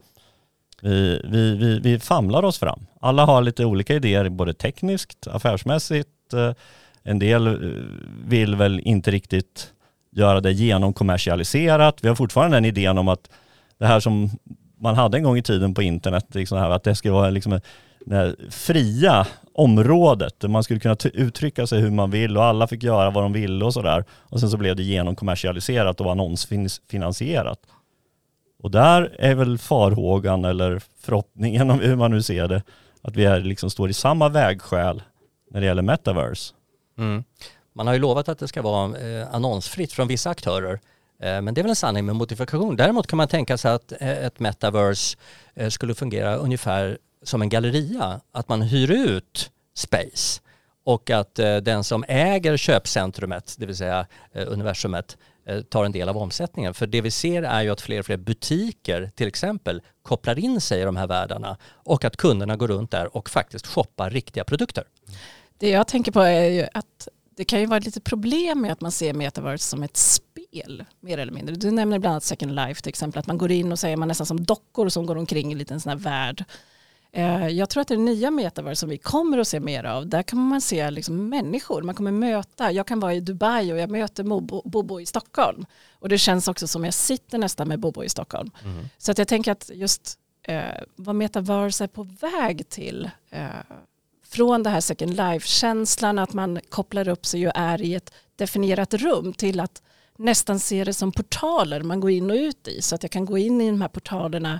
Vi, 0.82 1.22
vi, 1.24 1.56
vi, 1.56 1.80
vi 1.80 2.00
famlar 2.00 2.46
oss 2.46 2.60
fram. 2.60 2.86
Alla 3.00 3.26
har 3.26 3.42
lite 3.42 3.66
olika 3.66 3.94
idéer, 3.94 4.30
både 4.30 4.54
tekniskt, 4.54 5.28
affärsmässigt. 5.28 6.34
Eh, 6.34 6.54
en 7.04 7.20
del 7.20 7.48
eh, 7.48 7.54
vill 8.26 8.56
väl 8.56 8.80
inte 8.80 9.12
riktigt 9.12 9.74
göra 10.12 10.42
det 10.42 10.52
genomkommersialiserat. 10.52 11.98
Vi 12.02 12.08
har 12.08 12.16
fortfarande 12.16 12.58
den 12.58 12.66
idén 12.66 12.98
om 12.98 13.08
att 13.08 13.30
det 13.78 13.86
här 13.86 14.00
som 14.00 14.30
man 14.80 14.96
hade 14.96 15.18
en 15.18 15.24
gång 15.24 15.38
i 15.38 15.44
tiden 15.44 15.74
på 15.74 15.82
internet, 15.82 16.26
liksom 16.32 16.58
här, 16.58 16.70
att 16.70 16.84
det 16.84 16.96
skulle 16.96 17.14
vara 17.14 17.30
liksom 17.30 17.54
eh, 17.54 17.60
det 18.06 18.36
fria 18.50 19.28
området 19.54 20.40
där 20.40 20.48
man 20.48 20.64
skulle 20.64 20.80
kunna 20.80 20.96
uttrycka 21.14 21.68
sig 21.68 21.82
hur 21.82 21.92
man 21.92 22.12
vill 22.12 22.38
och 22.38 22.44
alla 22.44 22.68
fick 22.68 22.84
göra 22.84 23.10
vad 23.10 23.24
de 23.24 23.34
ville 23.34 23.66
och 23.66 23.74
sådär. 23.74 24.06
Och 24.12 24.40
sen 24.40 24.50
så 24.50 24.58
blev 24.58 24.76
det 24.76 24.84
genomkommersialiserat 24.84 26.02
och 26.02 26.12
annonsfinansierat. 26.12 27.60
Och 28.64 28.72
där 28.72 29.16
är 29.20 29.36
väl 29.36 29.58
farhågan 29.58 30.46
eller 30.46 30.82
förhoppningen, 31.00 31.72
om 31.72 31.80
hur 31.80 31.96
man 31.96 32.12
nu 32.12 32.22
ser 32.22 32.48
det, 32.48 32.64
att 33.02 33.16
vi 33.16 33.26
är, 33.26 33.40
liksom 33.40 33.70
står 33.70 33.90
i 33.90 33.94
samma 33.94 34.30
vägskäl 34.30 35.02
när 35.52 35.60
det 35.60 35.66
gäller 35.66 35.82
metaverse. 35.82 36.54
Mm. 36.98 37.24
Man 37.74 37.88
har 37.88 37.94
ju 37.94 38.00
lovat 38.00 38.30
att 38.30 38.40
det 38.40 38.48
ska 38.48 38.62
vara 38.62 38.98
eh, 38.98 39.36
annonsfritt 39.36 39.94
från 39.94 40.08
vissa 40.08 40.30
aktörer. 40.30 40.80
Eh, 41.22 41.42
men 41.42 41.54
det 41.54 41.62
är 41.62 41.64
väl 41.64 41.70
en 41.70 41.76
sanning 41.76 42.06
med 42.06 42.16
modifikation. 42.16 42.76
Däremot 42.76 43.08
kan 43.08 43.18
man 43.18 43.28
tänka 43.28 43.58
sig 43.58 43.72
att 43.72 43.92
eh, 43.92 44.26
ett 44.26 44.40
metaverse 44.40 45.18
eh, 45.56 45.70
skulle 45.70 45.96
fungera 45.96 46.36
ungefär 46.36 46.98
som 47.24 47.42
en 47.42 47.50
galleria. 47.50 48.22
Att 48.32 48.50
man 48.50 48.62
hyr 48.62 48.92
ut 48.92 49.52
space 49.76 50.42
och 50.88 51.10
att 51.10 51.40
eh, 51.40 51.58
den 51.58 51.84
som 51.84 52.06
äger 52.08 52.58
köpcentrumet, 52.58 53.56
det 53.58 53.66
vill 53.66 53.78
säga 53.78 54.08
eh, 54.32 54.44
universumet, 54.48 55.18
eh, 55.46 55.62
tar 55.62 55.86
en 55.86 55.92
del 55.92 56.10
av 56.10 56.18
omsättningen. 56.18 56.74
För 56.74 56.88
det 56.88 57.02
vi 57.02 57.12
ser 57.12 57.44
är 57.44 57.62
ju 57.62 57.70
att 57.70 57.82
fler 57.82 58.00
och 58.00 58.06
fler 58.06 58.18
butiker 58.18 59.12
till 59.16 59.28
exempel 59.28 59.82
kopplar 60.02 60.40
in 60.40 60.62
sig 60.62 60.82
i 60.82 60.84
de 60.84 60.96
här 60.96 61.08
världarna 61.08 61.58
och 61.72 62.06
att 62.06 62.18
kunderna 62.18 62.56
går 62.56 62.68
runt 62.68 62.92
där 62.92 63.18
och 63.18 63.30
faktiskt 63.30 63.68
shoppar 63.68 64.10
riktiga 64.10 64.44
produkter. 64.44 64.84
Det 65.58 65.70
jag 65.70 65.88
tänker 65.88 66.12
på 66.12 66.22
är 66.22 66.50
ju 66.50 66.68
att 66.74 67.08
det 67.38 67.46
kan 67.46 67.60
ju 67.60 67.66
vara 67.66 67.80
lite 67.80 68.02
problem 68.02 68.62
med 68.62 68.72
att 68.72 68.82
man 68.82 68.92
ser 68.92 69.14
metaverse 69.14 69.64
som 69.64 69.84
ett 69.84 69.98
spel 69.98 70.86
mer 71.00 71.18
eller 71.18 71.34
mindre. 71.34 71.56
Du 71.56 71.72
nämner 71.72 72.00
bland 72.00 72.12
annat 72.12 72.24
Second 72.24 72.56
Life 72.56 72.82
till 72.82 72.90
exempel, 72.90 73.20
att 73.20 73.28
man 73.28 73.38
går 73.38 73.52
in 73.52 73.72
och 73.72 73.80
säger 73.80 73.98
man 73.98 74.08
nästan 74.08 74.28
som 74.28 74.46
dockor 74.46 74.90
som 74.90 75.06
går 75.06 75.16
omkring 75.16 75.50
i 75.50 75.52
en 75.52 75.58
liten 75.58 75.80
sån 75.80 75.90
här 75.90 75.98
värld 75.98 76.46
Eh, 76.46 76.46
jag 77.52 77.70
tror 77.70 77.82
att 77.82 77.88
det 77.88 77.98
nya 77.98 78.32
metaverse 78.32 78.80
som 78.80 78.90
vi 78.90 78.98
kommer 78.98 79.38
att 79.38 79.48
se 79.48 79.60
mer 79.60 79.84
av, 79.84 80.08
där 80.08 80.24
kan 80.24 80.40
man 80.40 80.62
se 80.62 80.92
liksom 80.92 81.30
människor, 81.30 81.82
man 81.82 81.96
kommer 81.96 82.12
möta, 82.12 82.72
jag 82.72 82.88
kan 82.88 83.00
vara 83.00 83.14
i 83.14 83.20
Dubai 83.20 83.74
och 83.74 83.78
jag 83.78 83.90
möter 83.90 84.24
Bobo 84.70 85.00
i 85.00 85.06
Stockholm. 85.06 85.66
Och 85.92 86.10
det 86.10 86.18
känns 86.18 86.48
också 86.48 86.68
som 86.68 86.86
jag 86.86 86.94
sitter 86.94 87.38
nästan 87.38 87.68
med 87.68 87.80
Bobo 87.80 88.04
i 88.04 88.10
Stockholm. 88.10 88.52
Mm. 88.64 88.86
Så 88.98 89.12
att 89.12 89.18
jag 89.18 89.28
tänker 89.28 89.52
att 89.52 89.72
just 89.74 90.20
eh, 90.44 90.84
vad 90.96 91.16
metaverse 91.16 91.84
är 91.84 91.88
på 91.88 92.04
väg 92.04 92.70
till, 92.70 93.10
eh, 93.30 93.48
från 94.26 94.64
det 94.64 94.70
här 94.70 94.82
second 94.82 95.16
life-känslan 95.16 96.20
att 96.20 96.34
man 96.34 96.60
kopplar 96.70 97.08
upp 97.08 97.26
sig 97.26 97.48
och 97.48 97.54
är 97.56 97.82
i 97.82 97.96
ett 97.96 98.14
definierat 98.36 98.94
rum 98.94 99.34
till 99.34 99.60
att 99.60 99.82
nästan 100.18 100.60
se 100.60 100.84
det 100.84 100.94
som 100.94 101.12
portaler 101.12 101.82
man 101.82 102.00
går 102.00 102.12
in 102.12 102.32
och 102.32 102.36
ut 102.36 102.68
i. 102.68 102.82
Så 102.82 102.96
att 102.96 103.04
jag 103.04 103.12
kan 103.12 103.26
gå 103.26 103.38
in 103.38 103.62
i 103.62 103.70
de 103.70 103.82
här 103.82 103.88
portalerna, 103.88 104.60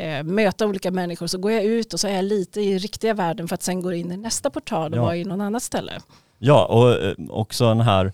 eh, 0.00 0.24
möta 0.24 0.66
olika 0.66 0.90
människor, 0.90 1.26
så 1.26 1.38
går 1.38 1.52
jag 1.52 1.64
ut 1.64 1.94
och 1.94 2.00
så 2.00 2.08
är 2.08 2.14
jag 2.14 2.24
lite 2.24 2.60
i 2.60 2.78
riktiga 2.78 3.14
världen 3.14 3.48
för 3.48 3.54
att 3.54 3.62
sen 3.62 3.82
gå 3.82 3.92
in 3.92 4.12
i 4.12 4.16
nästa 4.16 4.50
portal 4.50 4.92
och 4.92 4.98
Ja. 4.98 5.02
vara 5.02 5.16
i 5.16 5.24
någon 5.24 5.40
annat 5.40 5.62
ställe. 5.62 5.92
Ja, 6.38 6.64
och 6.66 7.04
eh, 7.04 7.14
också 7.28 7.68
den 7.68 7.80
här 7.80 8.12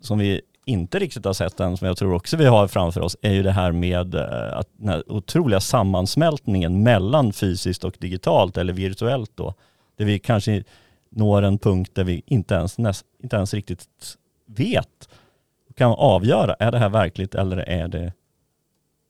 som 0.00 0.18
vi 0.18 0.40
inte 0.66 0.98
riktigt 0.98 1.24
har 1.24 1.32
sett 1.32 1.60
än, 1.60 1.76
som 1.76 1.86
jag 1.86 1.96
tror 1.96 2.14
också 2.14 2.36
vi 2.36 2.44
har 2.44 2.68
framför 2.68 3.00
oss, 3.00 3.16
är 3.22 3.32
ju 3.32 3.42
det 3.42 3.50
här 3.52 3.72
med 3.72 4.14
eh, 4.14 4.58
att 4.58 4.68
den 4.76 4.88
här 4.88 5.12
otroliga 5.12 5.60
sammansmältningen 5.60 6.82
mellan 6.82 7.32
fysiskt 7.32 7.84
och 7.84 7.96
digitalt 8.00 8.56
eller 8.56 8.72
virtuellt 8.72 9.30
då. 9.34 9.54
Där 9.96 10.04
vi 10.04 10.18
kanske 10.18 10.64
når 11.10 11.42
en 11.42 11.58
punkt 11.58 11.90
där 11.94 12.04
vi 12.04 12.22
inte 12.26 12.54
ens, 12.54 12.78
inte 13.22 13.36
ens 13.36 13.54
riktigt 13.54 13.88
vet 14.46 15.08
och 15.68 15.76
kan 15.76 15.90
avgöra, 15.92 16.54
är 16.54 16.72
det 16.72 16.78
här 16.78 16.88
verkligt 16.88 17.34
eller 17.34 17.56
är 17.56 17.88
det 17.88 18.12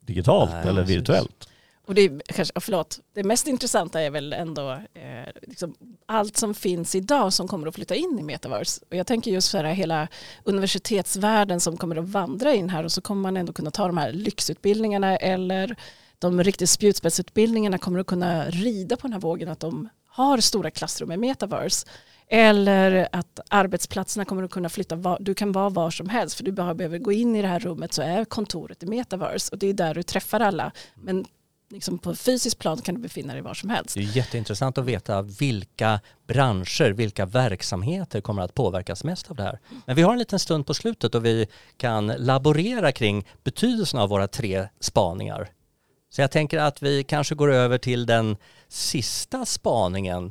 digitalt 0.01 0.51
Nej, 0.53 0.69
eller 0.69 0.83
precis. 0.83 0.97
virtuellt? 0.97 1.49
Och 1.87 1.95
det, 1.95 2.01
är, 2.01 2.23
kanske, 2.27 2.61
förlåt, 2.61 3.01
det 3.15 3.25
mest 3.25 3.47
intressanta 3.47 4.01
är 4.01 4.11
väl 4.11 4.33
ändå 4.33 4.71
eh, 4.73 5.33
liksom 5.43 5.75
allt 6.07 6.37
som 6.37 6.55
finns 6.55 6.95
idag 6.95 7.33
som 7.33 7.49
kommer 7.49 7.67
att 7.67 7.75
flytta 7.75 7.95
in 7.95 8.19
i 8.19 8.23
metaverse. 8.23 8.85
Och 8.91 8.97
jag 8.97 9.07
tänker 9.07 9.31
just 9.31 9.51
för 9.51 9.65
hela 9.65 10.09
universitetsvärlden 10.45 11.61
som 11.61 11.77
kommer 11.77 11.97
att 11.97 12.09
vandra 12.09 12.55
in 12.55 12.69
här 12.71 12.85
och 12.85 12.93
så 12.93 13.01
kommer 13.01 13.23
man 13.23 13.37
ändå 13.37 13.53
kunna 13.53 13.71
ta 13.71 13.87
de 13.87 13.99
här 13.99 14.13
lyxutbildningarna 14.13 15.17
eller 15.17 15.77
de 16.19 16.43
riktigt 16.45 16.71
spjutspetsutbildningarna 16.71 17.79
kommer 17.79 18.01
att 18.01 18.07
kunna 18.07 18.45
rida 18.45 18.97
på 18.97 19.03
den 19.03 19.13
här 19.13 19.21
vågen 19.21 19.49
att 19.49 19.61
de 19.61 19.89
har 20.07 20.39
stora 20.39 20.71
klassrum 20.71 21.13
i 21.13 21.17
metaverse. 21.17 21.87
Eller 22.29 23.09
att 23.13 23.41
arbetsplatserna 23.49 24.25
kommer 24.25 24.43
att 24.43 24.51
kunna 24.51 24.69
flytta, 24.69 24.97
var, 24.97 25.19
du 25.21 25.35
kan 25.35 25.53
vara 25.53 25.69
var 25.69 25.91
som 25.91 26.09
helst 26.09 26.37
för 26.37 26.45
du 26.45 26.53
bara 26.53 26.75
behöver 26.75 26.99
gå 26.99 27.13
in 27.13 27.37
i 27.37 27.43
det 27.43 27.49
här 27.49 27.61
rummet 27.61 27.93
så 27.93 28.03
är 28.03 28.25
kontoret 28.25 28.83
i 28.83 28.87
metaverse 28.87 29.53
och 29.53 29.59
det 29.59 29.67
är 29.67 29.75
där 29.75 29.95
du 29.95 30.03
träffar 30.03 30.41
alla. 30.41 30.73
Men 30.95 31.25
liksom 31.75 31.99
på 31.99 32.15
fysiskt 32.15 32.59
plan 32.59 32.81
kan 32.81 32.95
du 32.95 33.01
befinna 33.01 33.33
dig 33.33 33.43
var 33.43 33.55
som 33.55 33.71
helst. 33.71 33.95
Det 33.95 34.01
är 34.01 34.17
jätteintressant 34.17 34.79
att 34.79 34.85
veta 34.85 35.23
vilka 35.23 36.01
branscher, 36.27 36.91
vilka 36.91 37.27
verksamheter 37.27 38.21
kommer 38.21 38.43
att 38.43 38.55
påverkas 38.55 39.05
mest 39.05 39.31
av 39.31 39.37
det 39.37 39.43
här. 39.43 39.59
Men 39.87 39.97
vi 39.97 40.03
har 40.03 40.13
en 40.13 40.19
liten 40.19 40.39
stund 40.39 40.67
på 40.67 40.75
slutet 40.75 41.15
och 41.15 41.25
vi 41.25 41.47
kan 41.77 42.07
laborera 42.07 42.93
kring 42.93 43.27
betydelsen 43.45 44.01
av 44.01 44.09
våra 44.09 44.29
tre 44.29 44.69
spaningar. 44.81 45.49
Så 46.11 46.21
jag 46.21 46.31
tänker 46.31 46.59
att 46.59 46.83
vi 46.83 47.05
kanske 47.05 47.35
går 47.35 47.53
över 47.53 47.79
till 47.79 48.07
den 48.07 48.37
sista 48.69 49.45
spaningen. 49.45 50.31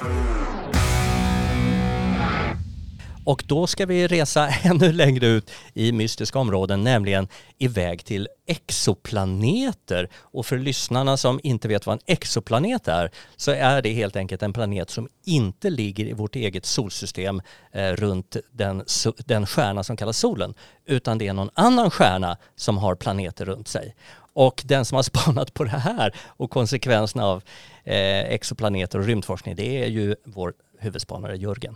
Och 3.26 3.44
då 3.48 3.68
ska 3.68 3.86
vi 3.86 4.08
resa 4.08 4.48
ännu 4.64 4.92
längre 4.92 5.28
ut 5.28 5.52
i 5.74 5.92
mystiska 5.92 6.40
områden, 6.40 6.84
nämligen 6.84 7.28
iväg 7.58 8.06
till 8.06 8.28
exoplaneter. 8.48 10.10
Och 10.16 10.46
för 10.46 10.58
lyssnarna 10.58 11.18
som 11.18 11.40
inte 11.44 11.68
vet 11.68 11.86
vad 11.86 11.94
en 11.94 12.02
exoplanet 12.06 12.88
är, 12.88 13.12
så 13.36 13.52
är 13.52 13.82
det 13.82 13.94
helt 13.94 14.16
enkelt 14.16 14.44
en 14.44 14.54
planet 14.54 14.90
som 14.90 15.08
inte 15.26 15.70
ligger 15.70 16.06
i 16.06 16.14
vårt 16.14 16.36
eget 16.36 16.66
solsystem 16.66 17.42
eh, 17.72 17.92
runt 17.92 18.38
den, 18.52 18.84
den 19.26 19.46
stjärna 19.46 19.84
som 19.84 19.98
kallas 19.98 20.18
solen, 20.18 20.54
utan 20.86 21.18
det 21.18 21.28
är 21.28 21.34
någon 21.34 21.50
annan 21.54 21.92
stjärna 21.92 22.38
som 22.56 22.78
har 22.78 22.96
planeter 22.96 23.46
runt 23.46 23.68
sig. 23.68 23.96
Och 24.34 24.64
den 24.66 24.86
som 24.86 24.96
har 24.96 25.04
spanat 25.14 25.54
på 25.54 25.64
det 25.64 25.70
här 25.70 26.16
och 26.28 26.52
konsekvenserna 26.52 27.26
av 27.26 27.44
eh, 27.84 28.20
exoplaneter 28.20 29.00
och 29.00 29.06
rymdforskning, 29.06 29.56
det 29.56 29.84
är 29.84 29.88
ju 29.88 30.16
vår 30.26 30.54
huvudspanare 30.80 31.38
Jörgen. 31.38 31.76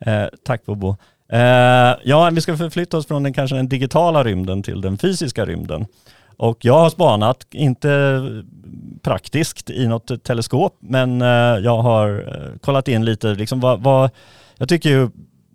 Eh, 0.00 0.26
tack 0.44 0.64
Bobo. 0.64 0.96
Eh, 1.32 1.96
ja, 2.04 2.30
vi 2.32 2.40
ska 2.40 2.56
förflytta 2.56 2.96
oss 2.96 3.06
från 3.06 3.22
den, 3.22 3.32
kanske 3.32 3.56
den 3.56 3.68
digitala 3.68 4.24
rymden 4.24 4.62
till 4.62 4.80
den 4.80 4.98
fysiska 4.98 5.46
rymden. 5.46 5.86
Och 6.36 6.64
jag 6.64 6.78
har 6.78 6.90
spanat, 6.90 7.46
inte 7.50 8.22
praktiskt 9.02 9.70
i 9.70 9.86
något 9.86 10.24
teleskop, 10.24 10.76
men 10.80 11.22
eh, 11.22 11.28
jag 11.64 11.78
har 11.78 12.08
eh, 12.08 12.58
kollat 12.60 12.88
in 12.88 13.04
lite, 13.04 13.34
liksom 13.34 13.60
vad, 13.60 13.82
vad, 13.82 14.10
jag 14.58 14.68
tycker 14.68 14.90
ju, 14.90 15.10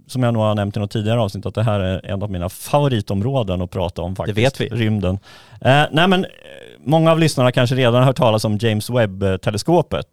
som 0.07 0.23
jag 0.23 0.33
nog 0.33 0.43
har 0.43 0.55
nämnt 0.55 0.77
i 0.77 0.79
något 0.79 0.91
tidigare 0.91 1.19
avsnitt, 1.19 1.45
att 1.45 1.55
det 1.55 1.63
här 1.63 1.79
är 1.79 2.05
en 2.05 2.23
av 2.23 2.31
mina 2.31 2.49
favoritområden 2.49 3.61
att 3.61 3.71
prata 3.71 4.01
om 4.01 4.15
faktiskt. 4.15 4.37
vet 4.37 4.61
vi. 4.61 4.67
Rymden. 4.67 5.19
Eh, 5.61 5.83
nej 5.91 6.07
men, 6.07 6.25
eh, 6.25 6.29
många 6.79 7.11
av 7.11 7.19
lyssnarna 7.19 7.51
kanske 7.51 7.75
redan 7.75 7.95
har 7.95 8.03
hört 8.03 8.17
talas 8.17 8.45
om 8.45 8.57
James 8.57 8.89
Webb-teleskopet, 8.89 10.07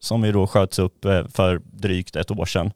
som 0.00 0.24
ju 0.24 0.32
då 0.32 0.46
sköts 0.46 0.78
upp 0.78 1.04
för 1.34 1.60
drygt 1.72 2.16
ett 2.16 2.30
år 2.30 2.46
sedan, 2.46 2.72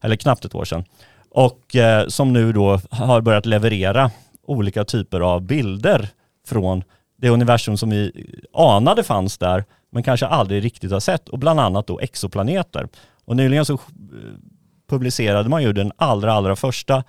eller 0.00 0.16
knappt 0.16 0.44
ett 0.44 0.54
år 0.54 0.64
sedan. 0.64 0.84
Och 1.30 1.76
eh, 1.76 2.06
som 2.06 2.32
nu 2.32 2.52
då 2.52 2.80
har 2.90 3.20
börjat 3.20 3.46
leverera 3.46 4.10
olika 4.46 4.84
typer 4.84 5.20
av 5.20 5.42
bilder 5.42 6.08
från 6.46 6.84
det 7.18 7.28
universum 7.28 7.76
som 7.76 7.90
vi 7.90 8.26
anade 8.54 9.02
fanns 9.02 9.38
där, 9.38 9.64
men 9.90 10.02
kanske 10.02 10.26
aldrig 10.26 10.64
riktigt 10.64 10.92
har 10.92 11.00
sett, 11.00 11.28
och 11.28 11.38
bland 11.38 11.60
annat 11.60 11.86
då 11.86 12.00
exoplaneter. 12.00 12.88
Och 13.24 13.36
nyligen 13.36 13.64
så 13.64 13.72
eh, 13.72 13.78
publicerade 14.88 15.48
man 15.48 15.62
ju 15.62 15.72
den 15.72 15.92
allra, 15.96 16.32
allra 16.32 16.56
första 16.56 17.04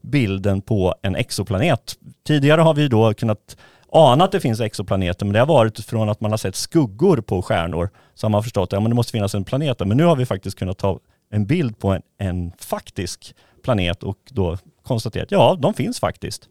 bilden 0.00 0.60
på 0.60 0.94
en 1.02 1.16
exoplanet. 1.16 1.96
Tidigare 2.26 2.60
har 2.60 2.74
vi 2.74 2.88
då 2.88 3.14
kunnat 3.14 3.56
ana 3.92 4.24
att 4.24 4.32
det 4.32 4.40
finns 4.40 4.60
exoplaneter, 4.60 5.26
men 5.26 5.32
det 5.32 5.38
har 5.38 5.46
varit 5.46 5.80
från 5.80 6.08
att 6.08 6.20
man 6.20 6.30
har 6.30 6.38
sett 6.38 6.56
skuggor 6.56 7.20
på 7.20 7.42
stjärnor, 7.42 7.90
så 8.14 8.26
har 8.26 8.30
man 8.30 8.42
förstått 8.42 8.68
att 8.68 8.72
ja, 8.72 8.80
men 8.80 8.90
det 8.90 8.94
måste 8.94 9.12
finnas 9.12 9.34
en 9.34 9.44
planet 9.44 9.78
där. 9.78 9.86
Men 9.86 9.96
nu 9.96 10.04
har 10.04 10.16
vi 10.16 10.26
faktiskt 10.26 10.58
kunnat 10.58 10.78
ta 10.78 10.98
en 11.30 11.46
bild 11.46 11.78
på 11.78 11.90
en, 11.90 12.02
en 12.18 12.52
faktisk 12.58 13.34
planet 13.62 14.02
och 14.02 14.18
då 14.30 14.58
konstaterat 14.82 15.30
ja, 15.30 15.58
de 15.60 15.74
finns 15.74 16.00
faktiskt. 16.00 16.48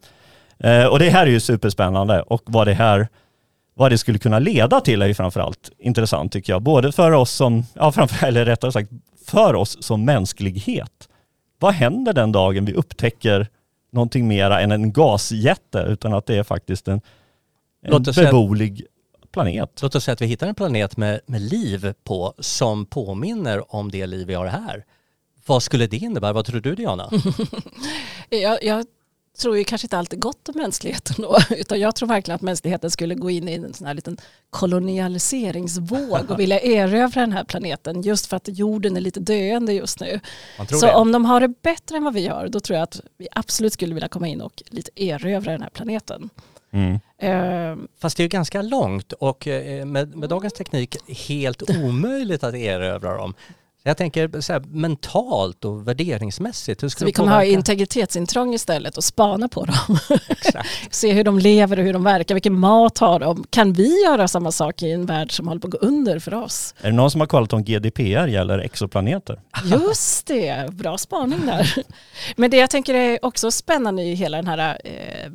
Eh, 0.60 0.86
och 0.86 1.00
det 1.00 1.10
här 1.10 1.28
är 1.28 1.32
ju 1.32 1.40
superspännande 1.40 2.22
och 2.22 2.42
vad 2.46 2.68
det 2.68 2.74
här 2.74 3.08
vad 3.74 3.92
det 3.92 3.98
skulle 3.98 4.20
kunna 4.20 4.40
leda 4.40 4.82
till 4.82 5.02
är 5.02 5.08
ju 5.08 5.14
framförallt 5.14 5.72
intressant 5.78 6.32
tycker 6.32 6.54
jag. 6.54 6.62
Både 6.62 6.92
för 6.92 7.12
oss 7.12 7.32
som, 7.32 7.64
ja 7.74 7.92
framför, 7.92 8.28
eller 8.28 8.46
rättare 8.46 8.72
sagt 8.72 8.92
för 9.26 9.56
oss 9.56 9.84
som 9.84 10.06
mänsklighet. 10.06 11.10
Vad 11.60 11.74
händer 11.74 12.14
den 12.14 12.32
dagen 12.32 12.66
vi 12.66 12.74
upptäcker 12.74 13.48
någonting 13.92 14.28
mera 14.28 14.62
än 14.62 14.72
en 14.72 14.92
gasjätte 14.92 15.80
utan 15.80 16.14
att 16.14 16.26
det 16.26 16.36
är 16.36 16.44
faktiskt 16.44 16.88
en, 16.88 17.02
en 17.84 18.04
beboelig 18.04 18.86
planet? 19.44 19.82
Låt 19.82 19.96
oss 19.96 20.04
säga 20.04 20.14
att 20.14 20.22
vi 20.22 20.26
hittar 20.26 20.48
en 20.48 20.56
planet 20.56 20.98
med, 20.98 21.20
med 21.26 21.42
liv 21.42 21.94
på 22.04 22.34
som 22.40 22.86
påminner 22.86 23.76
om 23.76 23.92
det 23.92 24.08
liv 24.08 24.28
vi 24.28 24.34
har 24.34 24.46
här. 24.46 24.86
Vad 25.46 25.64
skulle 25.64 25.88
det 25.88 25.98
innebära? 25.98 26.34
Vad 26.34 26.46
tror 26.46 26.60
du 26.62 26.76
Diana? 26.76 27.10
Jag, 28.30 28.64
jag 28.64 28.86
tror 29.38 29.58
ju 29.58 29.64
kanske 29.64 29.86
inte 29.86 29.98
alltid 29.98 30.20
gott 30.20 30.50
om 30.50 30.54
mänskligheten 30.58 31.16
då, 31.18 31.38
utan 31.56 31.80
jag 31.80 31.96
tror 31.96 32.10
verkligen 32.10 32.36
att 32.36 32.42
mänskligheten 32.42 32.92
skulle 32.92 33.16
gå 33.16 33.30
in 33.30 33.50
i 33.50 33.54
en 33.54 33.74
sån 33.74 33.88
här 33.88 33.94
liten 33.94 34.18
kolonialiseringsvåg 34.50 36.32
och 36.32 36.40
vilja 36.40 36.60
erövra 36.62 37.22
den 37.22 37.32
här 37.32 37.44
planeten 37.44 38.02
just 38.02 38.26
för 38.26 38.38
att 38.38 38.48
jorden 38.48 38.98
är 38.98 39.02
lite 39.02 39.20
döende 39.20 39.74
just 39.74 40.00
nu. 40.00 40.20
Man 40.58 40.68
tror 40.68 40.80
Så 40.80 40.86
det. 40.86 40.94
om 40.96 41.12
de 41.12 41.26
har 41.26 41.40
det 41.40 41.62
bättre 41.62 41.98
än 41.98 42.04
vad 42.04 42.14
vi 42.14 42.28
har, 42.28 42.48
då 42.48 42.60
tror 42.60 42.76
jag 42.78 42.84
att 42.84 43.02
vi 43.18 43.28
absolut 43.32 43.74
skulle 43.74 43.94
vilja 43.94 44.10
komma 44.10 44.28
in 44.28 44.42
och 44.42 44.64
lite 44.68 45.04
erövra 45.04 45.52
den 45.52 45.62
här 45.62 45.70
planeten. 45.70 46.30
Mm. 46.72 47.00
Eh, 47.18 47.88
Fast 48.02 48.18
det 48.18 48.22
är 48.22 48.26
ju 48.26 48.30
ganska 48.30 48.62
långt 48.62 49.14
och 49.14 49.48
eh, 49.48 49.86
med, 49.86 50.16
med 50.16 50.30
dagens 50.30 50.54
teknik 50.54 50.98
helt 51.28 51.70
omöjligt 51.70 52.44
att 52.44 52.56
erövra 52.56 53.18
dem. 53.18 53.34
Så 53.84 53.90
jag 53.90 53.98
tänker 53.98 54.42
så 54.42 54.54
här, 54.54 54.60
mentalt 54.60 55.66
och 55.66 55.88
värderingsmässigt. 55.88 56.84
Hur 56.84 56.90
så 56.90 57.06
vi 57.06 57.12
kommer 57.12 57.32
ha 57.32 57.44
integritetsintrång 57.44 58.54
istället 58.54 58.98
och 58.98 59.04
spana 59.04 59.48
på 59.48 59.66
dem. 59.66 59.98
Exakt. 60.30 60.70
Se 60.96 61.12
hur 61.12 61.24
de 61.24 61.40
lever 61.40 61.80
och 61.80 61.86
hur 61.86 61.94
de 61.94 62.04
verkar, 62.04 62.36
vilken 62.36 62.60
mat 62.60 62.98
har 62.98 63.20
de. 63.20 63.44
Kan 63.50 63.74
vi 63.74 64.04
göra 64.04 64.28
samma 64.28 64.52
sak 64.52 64.84
i 64.84 64.92
en 64.92 65.06
värld 65.06 65.32
som 65.32 65.48
håller 65.48 65.62
på 65.62 65.68
att 65.68 65.72
gå 65.72 65.78
under 65.78 66.20
för 66.20 66.34
oss? 66.34 66.76
Är 66.82 66.90
det 66.90 66.96
någon 66.96 67.12
som 67.12 67.22
har 67.22 67.28
kollat 67.28 67.54
om 67.54 67.64
GDPR 67.64 68.28
gäller 68.28 68.60
exoplaneter? 68.60 69.40
Just 69.66 70.28
det, 70.28 70.74
bra 70.74 70.98
spaning 70.98 71.46
där. 71.46 71.76
Men 72.36 72.52
det 72.52 72.58
jag 72.58 72.70
tänker 72.70 72.94
är 72.94 73.26
också 73.26 73.52
spännande 73.52 74.04
i 74.04 74.14
hela 74.14 74.38
den 74.38 74.48
här 74.48 74.78
eh, 74.84 75.32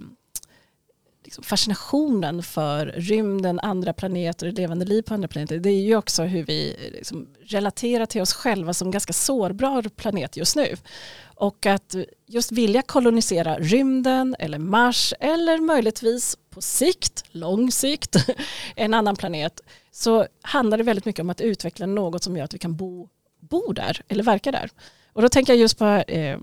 liksom 1.32 1.44
fascinationen 1.44 2.42
för 2.42 2.86
rymden, 2.86 3.60
andra 3.60 3.92
planeter, 3.92 4.52
levande 4.52 4.84
liv 4.84 5.02
på 5.02 5.14
andra 5.14 5.28
planeter. 5.28 5.58
Det 5.58 5.70
är 5.70 5.80
ju 5.80 5.96
också 5.96 6.22
hur 6.22 6.44
vi 6.44 6.76
liksom 6.92 7.26
relaterar 7.44 8.06
till 8.06 8.20
oss 8.22 8.32
själva 8.32 8.74
som 8.74 8.90
ganska 8.90 9.12
sårbar 9.12 9.82
planet 9.82 10.36
just 10.36 10.56
nu. 10.56 10.76
Och 11.22 11.66
att 11.66 11.94
just 12.26 12.52
vilja 12.52 12.82
kolonisera 12.82 13.58
rymden 13.58 14.36
eller 14.38 14.58
Mars 14.58 15.14
eller 15.20 15.58
möjligtvis 15.58 16.36
på 16.50 16.60
sikt, 16.60 17.24
lång 17.30 17.70
sikt, 17.70 18.16
en 18.76 18.94
annan 18.94 19.16
planet 19.16 19.60
så 19.90 20.26
handlar 20.42 20.78
det 20.78 20.84
väldigt 20.84 21.04
mycket 21.04 21.22
om 21.22 21.30
att 21.30 21.40
utveckla 21.40 21.86
något 21.86 22.22
som 22.22 22.36
gör 22.36 22.44
att 22.44 22.54
vi 22.54 22.58
kan 22.58 22.76
bo, 22.76 23.08
bo 23.40 23.72
där 23.72 24.00
eller 24.08 24.24
verka 24.24 24.52
där. 24.52 24.70
Och 25.12 25.22
då 25.22 25.28
tänker 25.28 25.52
jag 25.52 25.60
just 25.60 25.78
på 25.78 25.86
eh, 25.86 26.38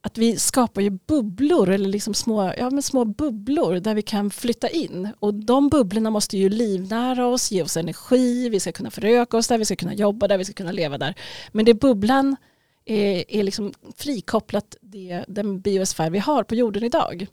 att 0.00 0.18
vi 0.18 0.38
skapar 0.38 0.82
ju 0.82 0.90
bubblor 0.90 1.70
eller 1.70 1.88
liksom 1.88 2.14
små, 2.14 2.52
ja, 2.56 2.70
men 2.70 2.82
små 2.82 3.04
bubblor 3.04 3.80
där 3.80 3.94
vi 3.94 4.02
kan 4.02 4.30
flytta 4.30 4.68
in. 4.68 5.08
Och 5.18 5.34
de 5.34 5.68
bubblorna 5.68 6.10
måste 6.10 6.38
ju 6.38 6.48
livnära 6.48 7.26
oss, 7.26 7.50
ge 7.50 7.62
oss 7.62 7.76
energi, 7.76 8.48
vi 8.48 8.60
ska 8.60 8.72
kunna 8.72 8.90
föröka 8.90 9.36
oss 9.36 9.48
där, 9.48 9.58
vi 9.58 9.64
ska 9.64 9.76
kunna 9.76 9.94
jobba 9.94 10.28
där, 10.28 10.38
vi 10.38 10.44
ska 10.44 10.54
kunna 10.54 10.72
leva 10.72 10.98
där. 10.98 11.14
Men 11.52 11.64
det 11.64 11.74
bubblan 11.74 12.36
är, 12.84 13.24
är 13.28 13.42
liksom 13.42 13.72
frikopplat 13.96 14.76
det, 14.80 15.24
den 15.28 15.60
biosfär 15.60 16.10
vi 16.10 16.18
har 16.18 16.44
på 16.44 16.54
jorden 16.54 16.84
idag. 16.84 17.26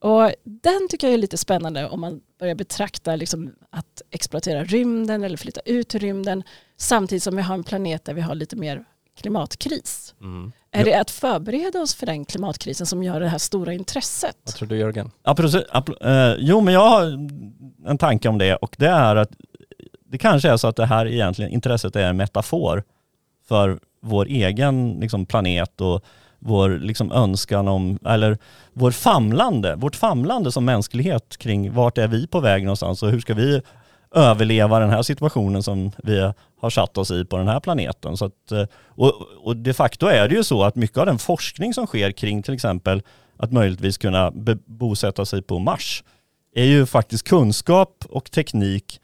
Och 0.00 0.32
den 0.44 0.88
tycker 0.88 1.06
jag 1.06 1.14
är 1.14 1.18
lite 1.18 1.36
spännande 1.36 1.88
om 1.88 2.00
man 2.00 2.20
börjar 2.38 2.54
betrakta 2.54 3.16
liksom 3.16 3.54
att 3.70 4.02
exploatera 4.10 4.64
rymden 4.64 5.24
eller 5.24 5.36
flytta 5.36 5.60
ut 5.60 5.88
till 5.88 6.00
rymden 6.00 6.42
samtidigt 6.76 7.22
som 7.22 7.36
vi 7.36 7.42
har 7.42 7.54
en 7.54 7.64
planet 7.64 8.04
där 8.04 8.14
vi 8.14 8.20
har 8.20 8.34
lite 8.34 8.56
mer 8.56 8.84
klimatkris. 9.18 10.14
Mm. 10.20 10.52
Är 10.70 10.84
det 10.84 10.94
att 10.94 11.10
förbereda 11.10 11.80
oss 11.80 11.94
för 11.94 12.06
den 12.06 12.24
klimatkrisen 12.24 12.86
som 12.86 13.02
gör 13.02 13.20
det 13.20 13.28
här 13.28 13.38
stora 13.38 13.72
intresset? 13.72 14.36
Vad 14.44 14.54
tror 14.54 14.68
du 14.68 14.76
Jörgen? 14.76 15.10
Ja, 15.24 15.34
precis. 15.34 15.62
Eh, 16.00 16.34
jo, 16.38 16.60
men 16.60 16.74
jag 16.74 16.88
har 16.88 17.02
en 17.86 17.98
tanke 17.98 18.28
om 18.28 18.38
det 18.38 18.56
och 18.56 18.76
det 18.78 18.88
är 18.88 19.16
att 19.16 19.30
det 20.10 20.18
kanske 20.18 20.50
är 20.50 20.56
så 20.56 20.68
att 20.68 20.76
det 20.76 20.86
här 20.86 21.06
egentligen, 21.06 21.52
intresset 21.52 21.96
är 21.96 22.08
en 22.08 22.16
metafor 22.16 22.84
för 23.48 23.78
vår 24.00 24.26
egen 24.26 24.98
liksom, 25.00 25.26
planet 25.26 25.80
och 25.80 26.04
vår 26.38 26.78
liksom, 26.78 27.12
önskan 27.12 27.68
om, 27.68 27.98
eller 28.06 28.38
vår 28.72 28.90
famlande, 28.90 29.74
vårt 29.76 29.96
famlande 29.96 30.52
som 30.52 30.64
mänsklighet 30.64 31.36
kring 31.36 31.72
vart 31.72 31.98
är 31.98 32.08
vi 32.08 32.26
på 32.26 32.40
väg 32.40 32.64
någonstans 32.64 33.02
och 33.02 33.10
hur 33.10 33.20
ska 33.20 33.34
vi 33.34 33.62
överleva 34.14 34.78
den 34.78 34.90
här 34.90 35.02
situationen 35.02 35.62
som 35.62 35.92
vi 35.96 36.32
har 36.60 36.70
satt 36.70 36.98
oss 36.98 37.10
i 37.10 37.24
på 37.24 37.36
den 37.36 37.48
här 37.48 37.60
planeten. 37.60 38.16
Så 38.16 38.24
att, 38.24 38.52
eh, 38.52 38.64
och, 38.86 39.12
och 39.42 39.56
de 39.56 39.74
facto 39.74 40.06
är 40.06 40.28
det 40.28 40.34
ju 40.34 40.44
så 40.44 40.62
att 40.62 40.76
mycket 40.76 40.98
av 40.98 41.06
den 41.06 41.18
forskning 41.18 41.74
som 41.74 41.86
sker 41.86 42.12
kring 42.12 42.42
till 42.42 42.54
exempel 42.54 43.02
att 43.36 43.52
möjligtvis 43.52 43.98
kunna 43.98 44.32
bosätta 44.66 45.24
sig 45.24 45.42
på 45.42 45.58
Mars 45.58 46.04
är 46.54 46.64
ju 46.64 46.86
faktiskt 46.86 47.28
kunskap 47.28 48.04
och 48.10 48.30
teknik 48.30 49.00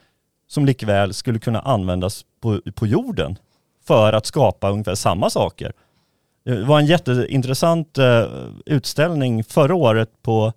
som 0.48 0.66
likväl 0.66 1.14
skulle 1.14 1.38
kunna 1.38 1.60
användas 1.60 2.24
på, 2.40 2.60
på 2.74 2.86
jorden 2.86 3.38
för 3.86 4.12
att 4.12 4.26
skapa 4.26 4.70
ungefär 4.70 4.94
samma 4.94 5.30
saker. 5.30 5.72
Det 6.44 6.64
var 6.64 6.78
en 6.78 6.86
jätteintressant 6.86 7.98
eh, 7.98 8.26
utställning 8.66 9.44
förra 9.44 9.74
året 9.74 10.10
på 10.22 10.52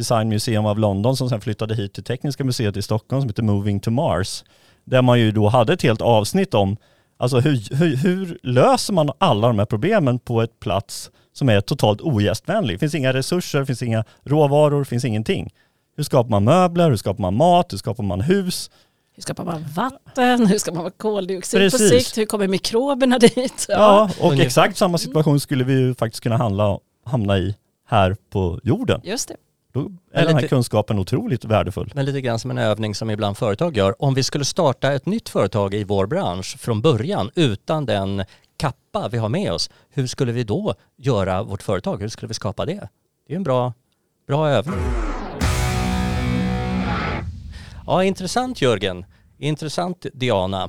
Design 0.00 0.28
Museum 0.28 0.66
of 0.66 0.78
London 0.78 1.16
som 1.16 1.28
sen 1.28 1.40
flyttade 1.40 1.74
hit 1.74 1.94
till 1.94 2.04
Tekniska 2.04 2.44
museet 2.44 2.76
i 2.76 2.82
Stockholm 2.82 3.22
som 3.22 3.28
heter 3.28 3.42
Moving 3.42 3.80
to 3.80 3.90
Mars. 3.90 4.44
Där 4.84 5.02
man 5.02 5.20
ju 5.20 5.32
då 5.32 5.48
hade 5.48 5.72
ett 5.72 5.82
helt 5.82 6.00
avsnitt 6.00 6.54
om 6.54 6.76
alltså 7.16 7.40
hur, 7.40 7.76
hur, 7.76 7.96
hur 7.96 8.38
löser 8.42 8.92
man 8.92 9.10
alla 9.18 9.46
de 9.46 9.58
här 9.58 9.66
problemen 9.66 10.18
på 10.18 10.42
ett 10.42 10.60
plats 10.60 11.10
som 11.32 11.48
är 11.48 11.60
totalt 11.60 12.00
ogästvänlig. 12.00 12.74
Det 12.74 12.78
finns 12.78 12.94
inga 12.94 13.12
resurser, 13.12 13.60
det 13.60 13.66
finns 13.66 13.82
inga 13.82 14.04
råvaror, 14.24 14.78
det 14.78 14.84
finns 14.84 15.04
ingenting. 15.04 15.50
Hur 15.96 16.04
skapar 16.04 16.30
man 16.30 16.44
möbler, 16.44 16.90
hur 16.90 16.96
skapar 16.96 17.20
man 17.22 17.36
mat, 17.36 17.72
hur 17.72 17.78
skapar 17.78 18.04
man 18.04 18.20
hus? 18.20 18.70
Hur 19.16 19.22
skapar 19.22 19.44
man 19.44 19.64
vatten? 19.74 20.46
Hur 20.46 20.58
ska 20.58 20.72
man 20.72 20.90
koldioxid 20.90 21.60
på 21.70 21.78
Precis. 21.78 22.04
sikt? 22.04 22.18
Hur 22.18 22.26
kommer 22.26 22.48
mikroberna 22.48 23.18
dit? 23.18 23.66
Ja, 23.68 24.10
och 24.20 24.24
Ungefär. 24.24 24.46
exakt 24.46 24.76
samma 24.76 24.98
situation 24.98 25.40
skulle 25.40 25.64
vi 25.64 25.72
ju 25.72 25.94
faktiskt 25.94 26.22
kunna 26.22 26.36
handla, 26.36 26.78
hamna 27.04 27.38
i 27.38 27.54
här 27.86 28.16
på 28.30 28.60
jorden. 28.62 29.00
Just 29.04 29.28
det. 29.28 29.36
Då 29.72 29.80
Men 29.80 29.98
är 30.12 30.24
den 30.24 30.34
här 30.34 30.42
lite- 30.42 30.48
kunskapen 30.48 30.98
otroligt 30.98 31.44
värdefull. 31.44 31.92
Men 31.94 32.04
lite 32.04 32.20
grann 32.20 32.38
som 32.38 32.50
en 32.50 32.58
övning 32.58 32.94
som 32.94 33.10
ibland 33.10 33.36
företag 33.38 33.76
gör. 33.76 34.02
Om 34.02 34.14
vi 34.14 34.22
skulle 34.22 34.44
starta 34.44 34.92
ett 34.92 35.06
nytt 35.06 35.28
företag 35.28 35.74
i 35.74 35.84
vår 35.84 36.06
bransch 36.06 36.58
från 36.58 36.80
början 36.82 37.30
utan 37.34 37.86
den 37.86 38.24
kappa 38.56 39.08
vi 39.08 39.18
har 39.18 39.28
med 39.28 39.52
oss, 39.52 39.70
hur 39.90 40.06
skulle 40.06 40.32
vi 40.32 40.44
då 40.44 40.74
göra 40.96 41.42
vårt 41.42 41.62
företag? 41.62 42.00
Hur 42.00 42.08
skulle 42.08 42.28
vi 42.28 42.34
skapa 42.34 42.66
det? 42.66 42.88
Det 43.28 43.32
är 43.32 43.36
en 43.36 43.42
bra, 43.42 43.72
bra 44.26 44.48
övning. 44.48 44.80
Ja, 47.86 48.04
intressant 48.04 48.62
Jörgen. 48.62 49.04
Intressant 49.38 50.06
Diana. 50.14 50.68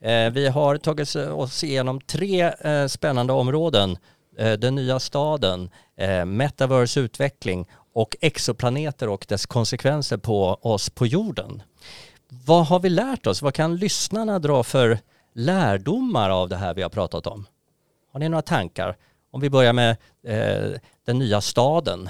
Eh, 0.00 0.30
vi 0.30 0.48
har 0.48 0.76
tagit 0.78 1.16
oss 1.16 1.64
igenom 1.64 2.00
tre 2.00 2.42
eh, 2.60 2.86
spännande 2.86 3.32
områden. 3.32 3.98
Eh, 4.38 4.52
den 4.52 4.74
nya 4.74 4.98
staden, 5.00 5.70
eh, 5.98 6.24
metaverse 6.24 7.00
utveckling 7.00 7.66
och 7.96 8.16
exoplaneter 8.20 9.08
och 9.08 9.26
dess 9.28 9.46
konsekvenser 9.46 10.16
på 10.16 10.54
oss 10.54 10.90
på 10.90 11.06
jorden. 11.06 11.62
Vad 12.28 12.66
har 12.66 12.80
vi 12.80 12.88
lärt 12.88 13.26
oss? 13.26 13.42
Vad 13.42 13.54
kan 13.54 13.76
lyssnarna 13.76 14.38
dra 14.38 14.62
för 14.62 14.98
lärdomar 15.32 16.30
av 16.30 16.48
det 16.48 16.56
här 16.56 16.74
vi 16.74 16.82
har 16.82 16.88
pratat 16.88 17.26
om? 17.26 17.46
Har 18.12 18.20
ni 18.20 18.28
några 18.28 18.42
tankar? 18.42 18.96
Om 19.30 19.40
vi 19.40 19.50
börjar 19.50 19.72
med 19.72 19.96
eh, 20.22 20.80
den 21.04 21.18
nya 21.18 21.40
staden. 21.40 22.08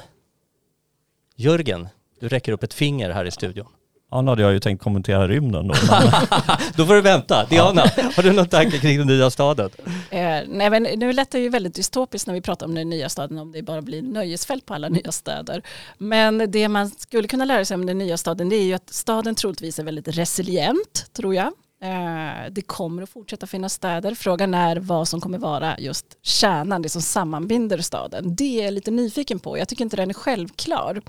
Jörgen, 1.36 1.88
du 2.20 2.28
räcker 2.28 2.52
upp 2.52 2.62
ett 2.62 2.74
finger 2.74 3.10
här 3.10 3.24
i 3.24 3.30
studion. 3.30 3.68
Ja, 4.10 4.22
nu 4.22 4.30
hade 4.30 4.42
jag 4.42 4.52
ju 4.52 4.60
tänkt 4.60 4.82
kommentera 4.82 5.28
rymden 5.28 5.68
då. 5.68 5.74
Då 6.76 6.86
får 6.86 6.94
du 6.94 7.00
vänta. 7.00 7.44
Diana, 7.44 7.80
har 8.16 8.22
du 8.22 8.32
någon 8.32 8.48
tanke 8.48 8.78
kring 8.78 8.98
den 8.98 9.06
nya 9.06 9.30
staden? 9.30 9.70
Eh, 10.10 10.20
nej, 10.48 10.70
men 10.70 10.82
nu 10.82 11.12
lät 11.12 11.30
det 11.30 11.38
ju 11.38 11.48
väldigt 11.48 11.74
dystopiskt 11.74 12.26
när 12.26 12.34
vi 12.34 12.40
pratar 12.40 12.66
om 12.66 12.74
den 12.74 12.90
nya 12.90 13.08
staden, 13.08 13.38
om 13.38 13.52
det 13.52 13.62
bara 13.62 13.82
blir 13.82 14.02
nöjesfält 14.02 14.66
på 14.66 14.74
alla 14.74 14.88
nya 14.88 15.12
städer. 15.12 15.62
Men 15.98 16.50
det 16.50 16.68
man 16.68 16.90
skulle 16.90 17.28
kunna 17.28 17.44
lära 17.44 17.64
sig 17.64 17.74
om 17.74 17.86
den 17.86 17.98
nya 17.98 18.16
staden, 18.16 18.48
det 18.48 18.56
är 18.56 18.64
ju 18.64 18.74
att 18.74 18.90
staden 18.90 19.34
troligtvis 19.34 19.78
är 19.78 19.84
väldigt 19.84 20.08
resilient, 20.08 21.10
tror 21.12 21.34
jag. 21.34 21.52
Eh, 21.82 22.50
det 22.50 22.62
kommer 22.62 23.02
att 23.02 23.10
fortsätta 23.10 23.46
finnas 23.46 23.72
städer. 23.72 24.14
Frågan 24.14 24.54
är 24.54 24.76
vad 24.76 25.08
som 25.08 25.20
kommer 25.20 25.38
vara 25.38 25.78
just 25.78 26.06
kärnan, 26.22 26.82
det 26.82 26.88
som 26.88 27.02
sammanbinder 27.02 27.78
staden. 27.78 28.36
Det 28.36 28.60
är 28.60 28.64
jag 28.64 28.74
lite 28.74 28.90
nyfiken 28.90 29.38
på. 29.38 29.58
Jag 29.58 29.68
tycker 29.68 29.84
inte 29.84 29.96
den 29.96 30.10
är 30.10 30.14
självklar. 30.14 31.02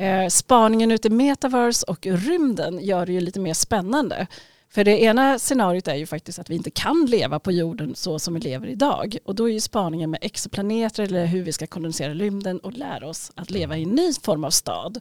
Eh, 0.00 0.28
spaningen 0.28 0.90
ut 0.90 1.06
i 1.06 1.10
metaverse 1.10 1.84
och 1.86 2.06
rymden 2.06 2.78
gör 2.80 3.06
det 3.06 3.12
ju 3.12 3.20
lite 3.20 3.40
mer 3.40 3.54
spännande. 3.54 4.26
För 4.68 4.84
det 4.84 5.02
ena 5.02 5.38
scenariot 5.38 5.88
är 5.88 5.94
ju 5.94 6.06
faktiskt 6.06 6.38
att 6.38 6.50
vi 6.50 6.54
inte 6.54 6.70
kan 6.70 7.06
leva 7.06 7.38
på 7.38 7.52
jorden 7.52 7.94
så 7.94 8.18
som 8.18 8.34
vi 8.34 8.40
lever 8.40 8.66
idag. 8.66 9.16
Och 9.24 9.34
då 9.34 9.48
är 9.48 9.52
ju 9.52 9.60
spaningen 9.60 10.10
med 10.10 10.18
exoplaneter 10.22 11.02
eller 11.02 11.26
hur 11.26 11.42
vi 11.42 11.52
ska 11.52 11.66
kondensera 11.66 12.14
rymden 12.14 12.58
och 12.58 12.72
lära 12.72 13.08
oss 13.08 13.32
att 13.34 13.50
leva 13.50 13.76
i 13.76 13.82
en 13.82 13.90
ny 13.90 14.12
form 14.12 14.44
av 14.44 14.50
stad. 14.50 15.00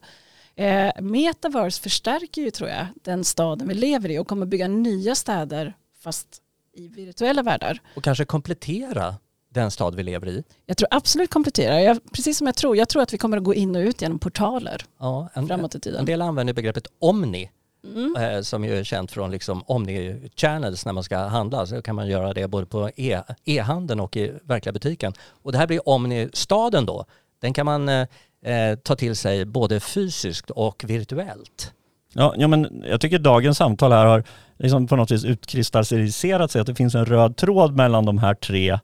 Eh, 0.55 1.01
metaverse 1.01 1.81
förstärker 1.81 2.41
ju 2.41 2.51
tror 2.51 2.69
jag 2.69 2.87
den 3.03 3.23
staden 3.23 3.67
vi 3.67 3.73
lever 3.73 4.09
i 4.11 4.19
och 4.19 4.27
kommer 4.27 4.45
bygga 4.45 4.67
nya 4.67 5.15
städer 5.15 5.73
fast 6.03 6.41
i 6.73 6.87
virtuella 6.87 7.43
världar. 7.43 7.81
Och 7.95 8.03
kanske 8.03 8.25
komplettera 8.25 9.15
den 9.53 9.71
stad 9.71 9.95
vi 9.95 10.03
lever 10.03 10.27
i. 10.27 10.43
Jag 10.65 10.77
tror 10.77 10.87
absolut 10.91 11.29
komplettera, 11.29 11.81
jag, 11.81 11.99
precis 12.13 12.37
som 12.37 12.47
jag 12.47 12.55
tror. 12.55 12.77
Jag 12.77 12.89
tror 12.89 13.01
att 13.01 13.13
vi 13.13 13.17
kommer 13.17 13.37
att 13.37 13.43
gå 13.43 13.53
in 13.53 13.75
och 13.75 13.79
ut 13.79 14.01
genom 14.01 14.19
portaler 14.19 14.81
Ja, 14.99 15.29
en, 15.33 15.47
framåt 15.47 15.75
i 15.75 15.77
en 15.77 15.81
tiden. 15.81 16.05
del 16.05 16.21
använder 16.21 16.53
begreppet 16.53 16.87
Omni 16.99 17.51
Mm. 17.95 18.15
eh, 18.15 18.41
som 18.41 18.65
ju 18.65 18.77
är 18.79 18.83
känt 18.83 19.11
från 19.11 19.31
liksom 19.31 19.63
Omni-channels 19.67 20.85
när 20.85 20.93
man 20.93 21.03
ska 21.03 21.17
handla. 21.17 21.65
Så 21.65 21.81
kan 21.81 21.95
man 21.95 22.07
göra 22.07 22.33
det 22.33 22.47
både 22.47 22.65
på 22.65 22.89
e- 22.95 23.21
e-handeln 23.45 23.99
och 23.99 24.17
i 24.17 24.33
verkliga 24.43 24.73
butiken. 24.73 25.13
Och 25.43 25.51
det 25.51 25.57
här 25.57 25.67
blir 25.67 25.89
Omni-staden 25.89 26.85
då. 26.85 27.05
Den 27.41 27.53
kan 27.53 27.65
man 27.65 27.89
eh, 27.89 28.07
eh, 28.45 28.75
ta 28.75 28.95
till 28.95 29.15
sig 29.15 29.45
både 29.45 29.79
fysiskt 29.79 30.49
och 30.49 30.83
virtuellt. 30.87 31.73
ja, 32.13 32.33
ja, 32.37 32.47
men 32.47 32.83
jag 32.85 33.01
tycker 33.01 33.19
dagens 33.19 33.57
samtal 33.57 33.91
här 33.91 34.05
har 34.05 34.23
liksom 34.57 34.87
på 34.87 34.95
något 34.95 35.11
vis 35.11 35.25
utkristalliserat 35.25 36.51
sig 36.51 36.61
att 36.61 36.67
det 36.67 36.75
finns 36.75 36.95
en 36.95 37.05
röd 37.05 37.35
tråd 37.37 37.75
mellan 37.75 38.05
de 38.05 38.17
här 38.17 38.33
tre 38.33 38.79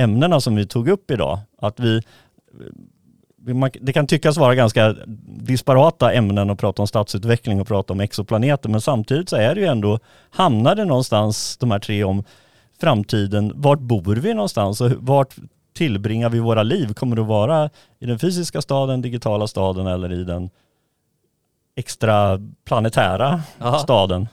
ämnena 0.00 0.40
som 0.40 0.56
vi 0.56 0.66
tog 0.66 0.88
upp 0.88 1.10
idag. 1.10 1.38
Att 1.58 1.80
vi, 1.80 2.02
det 3.80 3.92
kan 3.92 4.06
tyckas 4.06 4.36
vara 4.36 4.54
ganska 4.54 4.96
disparata 5.26 6.12
ämnen 6.12 6.50
att 6.50 6.58
prata 6.58 6.82
om 6.82 6.88
stadsutveckling 6.88 7.60
och 7.60 7.68
prata 7.68 7.92
om 7.92 8.00
exoplaneter 8.00 8.68
men 8.68 8.80
samtidigt 8.80 9.28
så 9.28 9.36
är 9.36 9.54
det 9.54 9.60
ju 9.60 9.66
ändå, 9.66 9.98
hamnar 10.30 10.74
det 10.74 10.84
någonstans 10.84 11.56
de 11.56 11.70
här 11.70 11.78
tre 11.78 12.04
om 12.04 12.24
framtiden, 12.80 13.52
vart 13.54 13.78
bor 13.80 14.16
vi 14.16 14.34
någonstans 14.34 14.80
och 14.80 14.90
vart 14.98 15.34
tillbringar 15.72 16.28
vi 16.28 16.38
våra 16.40 16.62
liv? 16.62 16.94
Kommer 16.94 17.16
det 17.16 17.22
att 17.22 17.28
vara 17.28 17.70
i 17.98 18.06
den 18.06 18.18
fysiska 18.18 18.62
staden, 18.62 19.02
digitala 19.02 19.46
staden 19.46 19.86
eller 19.86 20.12
i 20.12 20.24
den 20.24 20.50
extra 21.76 22.40
planetära 22.64 23.42
Ja. 23.58 23.78
staden 23.78 24.28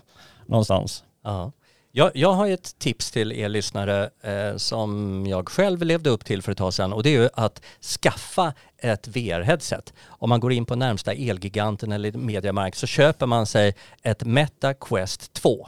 någonstans? 0.46 1.04
Ja. 1.24 1.52
Jag, 1.98 2.12
jag 2.14 2.34
har 2.34 2.48
ett 2.48 2.80
tips 2.80 3.12
till 3.12 3.32
er 3.32 3.50
lyssnare 3.50 4.10
eh, 4.22 4.58
som 4.58 5.26
jag 5.28 5.50
själv 5.50 5.84
levde 5.84 6.10
upp 6.10 6.26
till 6.26 6.42
för 6.42 6.52
ett 6.52 6.58
tag 6.58 6.74
sedan 6.74 6.94
och 6.94 7.04
det 7.04 7.10
är 7.10 7.22
ju 7.22 7.30
att 7.34 7.62
skaffa 7.82 8.54
ett 8.78 9.08
VR-headset. 9.08 9.94
Om 10.08 10.30
man 10.30 10.40
går 10.40 10.52
in 10.52 10.66
på 10.66 10.76
närmsta 10.76 11.14
Elgiganten 11.14 11.92
eller 11.92 12.12
Mediamarkt 12.12 12.78
så 12.78 12.88
köper 12.88 13.26
man 13.26 13.46
sig 13.46 13.76
ett 14.04 14.24
Meta 14.24 14.74
Quest 14.74 15.34
2. 15.34 15.68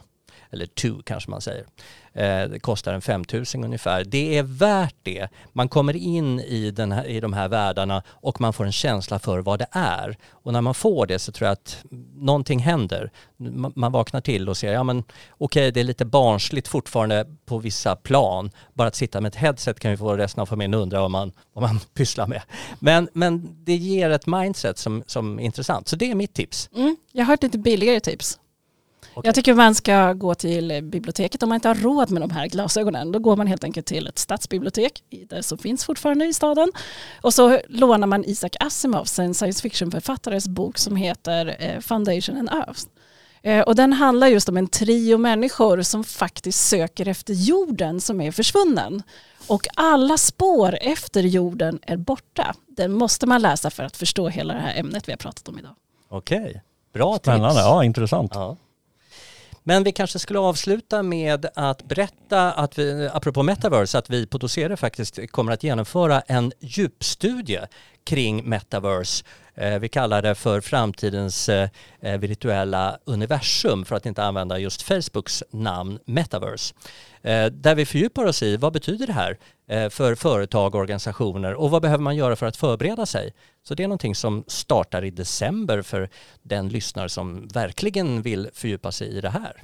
Eller 0.51 0.65
two 0.65 1.01
kanske 1.05 1.31
man 1.31 1.41
säger. 1.41 1.65
Eh, 2.13 2.49
det 2.49 2.59
kostar 2.59 2.93
en 2.93 3.01
5000 3.01 3.63
ungefär. 3.63 4.03
Det 4.03 4.37
är 4.37 4.43
värt 4.43 4.95
det. 5.03 5.27
Man 5.53 5.69
kommer 5.69 5.95
in 5.95 6.39
i, 6.39 6.71
den 6.71 6.91
här, 6.91 7.05
i 7.05 7.19
de 7.19 7.33
här 7.33 7.47
världarna 7.47 8.03
och 8.07 8.41
man 8.41 8.53
får 8.53 8.65
en 8.65 8.71
känsla 8.71 9.19
för 9.19 9.39
vad 9.39 9.59
det 9.59 9.67
är. 9.71 10.17
Och 10.29 10.53
när 10.53 10.61
man 10.61 10.73
får 10.73 11.07
det 11.07 11.19
så 11.19 11.31
tror 11.31 11.45
jag 11.45 11.53
att 11.53 11.83
någonting 12.15 12.59
händer. 12.59 13.11
Man, 13.75 13.91
vaknar 13.91 14.21
till 14.21 14.49
och 14.49 14.57
ser, 14.57 14.73
ja 14.73 14.83
men 14.83 15.03
okej 15.29 15.71
det 15.71 15.79
är 15.79 15.83
lite 15.83 16.05
barnsligt 16.05 16.67
fortfarande 16.67 17.25
på 17.45 17.57
vissa 17.57 17.95
plan. 17.95 18.51
Bara 18.73 18.87
att 18.87 18.95
sitta 18.95 19.21
med 19.21 19.29
ett 19.29 19.35
headset 19.35 19.79
kan 19.79 19.91
ju 19.91 19.97
få 19.97 20.17
resten 20.17 20.41
av 20.41 20.45
familjen 20.45 20.73
undra 20.73 21.01
vad 21.01 21.11
man, 21.11 21.31
vad 21.53 21.61
man 21.61 21.79
pysslar 21.93 22.27
med. 22.27 22.41
Men, 22.79 23.09
men 23.13 23.55
det 23.63 23.75
ger 23.75 24.09
ett 24.09 24.27
mindset 24.27 24.77
som, 24.77 25.03
som 25.07 25.39
är 25.39 25.43
intressant. 25.43 25.87
Så 25.87 25.95
det 25.95 26.11
är 26.11 26.15
mitt 26.15 26.33
tips. 26.33 26.69
Mm. 26.75 26.97
Jag 27.11 27.25
har 27.25 27.33
ett 27.33 27.43
lite 27.43 27.57
billigare 27.57 27.99
tips. 27.99 28.39
Jag 29.23 29.35
tycker 29.35 29.53
man 29.53 29.75
ska 29.75 30.13
gå 30.13 30.35
till 30.35 30.83
biblioteket 30.83 31.43
om 31.43 31.49
man 31.49 31.55
inte 31.55 31.67
har 31.67 31.75
råd 31.75 32.11
med 32.11 32.21
de 32.21 32.31
här 32.31 32.47
glasögonen. 32.47 33.11
Då 33.11 33.19
går 33.19 33.35
man 33.35 33.47
helt 33.47 33.63
enkelt 33.63 33.85
till 33.85 34.07
ett 34.07 34.19
stadsbibliotek, 34.19 35.03
det 35.29 35.43
som 35.43 35.57
finns 35.57 35.85
fortfarande 35.85 36.25
i 36.25 36.33
staden. 36.33 36.71
Och 37.21 37.33
så 37.33 37.59
lånar 37.67 38.07
man 38.07 38.25
Isaac 38.25 38.51
Asimovs, 38.59 39.19
en 39.19 39.33
science 39.33 39.61
fiction-författares 39.61 40.47
bok 40.47 40.77
som 40.77 40.95
heter 40.95 41.55
eh, 41.59 41.79
Foundation 41.79 42.37
and 42.37 42.49
Earth. 42.49 42.81
Eh, 43.41 43.61
och 43.61 43.75
den 43.75 43.93
handlar 43.93 44.27
just 44.27 44.49
om 44.49 44.57
en 44.57 44.67
trio 44.67 45.17
människor 45.17 45.81
som 45.81 46.03
faktiskt 46.03 46.67
söker 46.67 47.07
efter 47.07 47.33
jorden 47.33 48.01
som 48.01 48.21
är 48.21 48.31
försvunnen. 48.31 49.03
Och 49.47 49.67
alla 49.75 50.17
spår 50.17 50.77
efter 50.81 51.21
jorden 51.21 51.79
är 51.81 51.97
borta. 51.97 52.55
Den 52.67 52.93
måste 52.93 53.25
man 53.25 53.41
läsa 53.41 53.69
för 53.69 53.83
att 53.83 53.97
förstå 53.97 54.29
hela 54.29 54.53
det 54.53 54.59
här 54.59 54.79
ämnet 54.79 55.07
vi 55.07 55.11
har 55.11 55.17
pratat 55.17 55.47
om 55.47 55.59
idag. 55.59 55.75
Okej, 56.09 56.61
bra 56.93 57.13
tips. 57.13 57.23
Spännande, 57.23 57.61
ja 57.61 57.83
intressant. 57.83 58.31
Ja. 58.35 58.57
Men 59.69 59.83
vi 59.83 59.91
kanske 59.91 60.19
skulle 60.19 60.39
avsluta 60.39 61.03
med 61.03 61.45
att 61.55 61.83
berätta 61.83 62.51
att 62.51 62.79
vi, 62.79 63.09
apropå 63.13 63.43
metaverse, 63.43 63.97
att 63.97 64.09
vi 64.09 64.27
på 64.27 64.37
Dosere 64.37 64.77
faktiskt 64.77 65.31
kommer 65.31 65.51
att 65.51 65.63
genomföra 65.63 66.21
en 66.21 66.51
djupstudie 66.59 67.67
kring 68.09 68.49
metaverse. 68.49 69.23
Eh, 69.55 69.79
vi 69.79 69.89
kallar 69.89 70.21
det 70.21 70.35
för 70.35 70.61
framtidens 70.61 71.49
eh, 71.49 71.69
virtuella 72.19 72.97
universum 73.05 73.85
för 73.85 73.95
att 73.95 74.05
inte 74.05 74.23
använda 74.23 74.59
just 74.59 74.81
Facebooks 74.81 75.43
namn 75.51 75.99
metaverse. 76.05 76.73
Eh, 77.21 77.45
där 77.45 77.75
vi 77.75 77.85
fördjupar 77.85 78.25
oss 78.25 78.43
i 78.43 78.57
vad 78.57 78.73
betyder 78.73 79.07
det 79.07 79.13
här 79.13 79.37
för 79.89 80.15
företag 80.15 80.75
och 80.75 80.81
organisationer 80.81 81.53
och 81.53 81.69
vad 81.69 81.81
behöver 81.81 82.03
man 82.03 82.15
göra 82.15 82.35
för 82.35 82.45
att 82.45 82.57
förbereda 82.57 83.05
sig. 83.05 83.33
Så 83.63 83.75
det 83.75 83.83
är 83.83 83.87
någonting 83.87 84.15
som 84.15 84.43
startar 84.47 85.03
i 85.03 85.11
december 85.11 85.81
för 85.81 86.09
den 86.41 86.69
lyssnare 86.69 87.09
som 87.09 87.47
verkligen 87.47 88.21
vill 88.21 88.49
fördjupa 88.53 88.91
sig 88.91 89.07
i 89.07 89.21
det 89.21 89.29
här. 89.29 89.63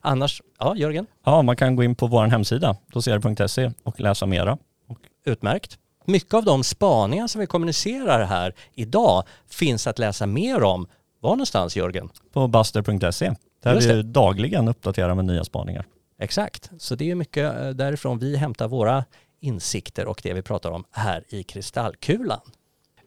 Annars, 0.00 0.42
ja 0.58 0.76
Jörgen? 0.76 1.06
Ja, 1.24 1.42
man 1.42 1.56
kan 1.56 1.76
gå 1.76 1.84
in 1.84 1.94
på 1.94 2.06
vår 2.06 2.26
hemsida, 2.26 2.76
doser.se 2.92 3.70
och 3.82 4.00
läsa 4.00 4.26
mera. 4.26 4.58
Utmärkt. 5.24 5.78
Mycket 6.08 6.34
av 6.34 6.44
de 6.44 6.64
spaningar 6.64 7.26
som 7.26 7.40
vi 7.40 7.46
kommunicerar 7.46 8.24
här 8.24 8.54
idag 8.74 9.24
finns 9.48 9.86
att 9.86 9.98
läsa 9.98 10.26
mer 10.26 10.62
om. 10.62 10.86
Var 11.20 11.30
någonstans 11.30 11.76
Jörgen? 11.76 12.08
På 12.32 12.48
buster.se 12.48 13.34
där 13.62 13.74
vi 13.74 14.02
dagligen 14.02 14.68
uppdaterar 14.68 15.14
med 15.14 15.24
nya 15.24 15.44
spaningar. 15.44 15.86
Exakt, 16.18 16.70
så 16.78 16.94
det 16.94 17.10
är 17.10 17.14
mycket 17.14 17.56
eh, 17.56 17.68
därifrån 17.68 18.18
vi 18.18 18.36
hämtar 18.36 18.68
våra 18.68 19.04
insikter 19.40 20.06
och 20.06 20.20
det 20.22 20.32
vi 20.32 20.42
pratar 20.42 20.70
om 20.70 20.84
här 20.90 21.24
i 21.28 21.42
Kristallkulan. 21.42 22.40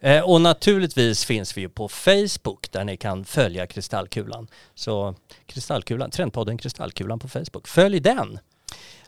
Eh, 0.02 0.22
och 0.22 0.42
naturligtvis 0.42 1.26
finns 1.26 1.58
vi 1.58 1.62
ju 1.62 1.70
på 1.70 1.88
Facebook 1.88 2.72
där 2.72 2.84
ni 2.84 2.98
kan 2.98 3.26
följa 3.26 3.68
Kristallkulan. 3.68 4.48
Så 4.76 5.16
Kristallkulan, 5.46 6.12
Trendpodden 6.12 6.58
Kristallkulan 6.58 7.20
på 7.20 7.28
Facebook. 7.28 7.68
Följ 7.68 8.00
den! 8.00 8.40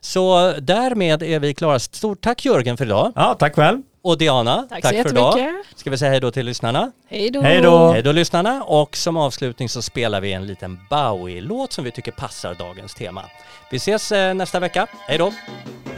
Så 0.04 0.54
därmed 0.62 1.24
är 1.24 1.40
vi 1.40 1.54
klara. 1.54 1.80
Stort 1.80 2.22
tack 2.22 2.46
Jörgen 2.46 2.78
för 2.78 2.86
idag. 2.86 3.12
Ja, 3.16 3.36
tack 3.40 3.56
själv. 3.56 3.82
Och 4.02 4.18
Diana, 4.18 4.68
tack, 4.70 4.82
tack 4.82 4.96
så 4.96 5.04
för 5.04 5.10
idag. 5.10 5.54
Ska 5.76 5.90
vi 5.90 5.98
säga 5.98 6.12
hej 6.12 6.20
då 6.20 6.32
till 6.32 6.46
lyssnarna? 6.46 6.92
Hej 7.08 7.30
då. 7.30 7.42
Hej 7.42 8.02
då. 8.02 8.12
Lyssnarna. 8.12 8.64
Och 8.64 8.98
som 8.98 9.18
avslutning 9.18 9.70
så 9.70 9.82
spelar 9.82 10.22
vi 10.22 10.34
en 10.34 10.48
liten 10.48 10.80
Bowie-låt 10.90 11.74
som 11.74 11.84
vi 11.84 11.92
tycker 11.92 12.12
passar 12.12 12.54
dagens 12.54 12.94
tema. 12.94 13.24
Vi 13.72 13.78
ses 13.78 14.12
eh, 14.12 14.34
nästa 14.34 14.60
vecka. 14.60 14.88
Hej 15.08 15.18
då. 15.18 15.34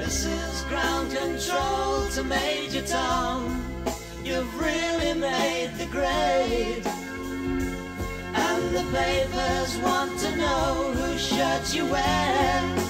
This 0.03 0.25
is 0.25 0.65
ground 0.69 1.09
control 1.09 2.11
to 2.15 2.23
Major 2.23 2.85
Tom. 2.87 3.61
You've 4.23 4.63
really 4.63 5.13
made 5.19 5.71
the 5.77 5.85
grade. 5.97 6.89
And 8.35 8.75
the 8.75 8.83
papers 8.97 9.77
want 9.83 10.19
to 10.19 10.31
know 10.35 10.93
who 10.93 11.17
shirt 11.17 11.75
you 11.75 11.85
wear. 11.91 12.85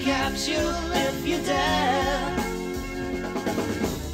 Capsule 0.00 0.92
if 0.92 1.26
you 1.26 1.38
dare. 1.42 2.36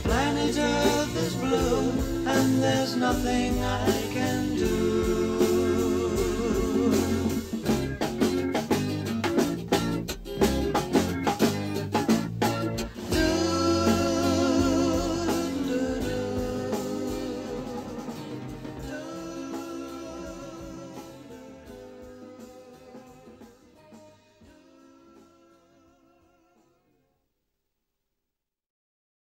Planet 0.02 0.56
Earth 0.58 1.16
is 1.16 1.34
blue 1.34 1.90
and 2.26 2.62
there's 2.62 2.96
nothing 2.96 3.62
I 3.62 4.04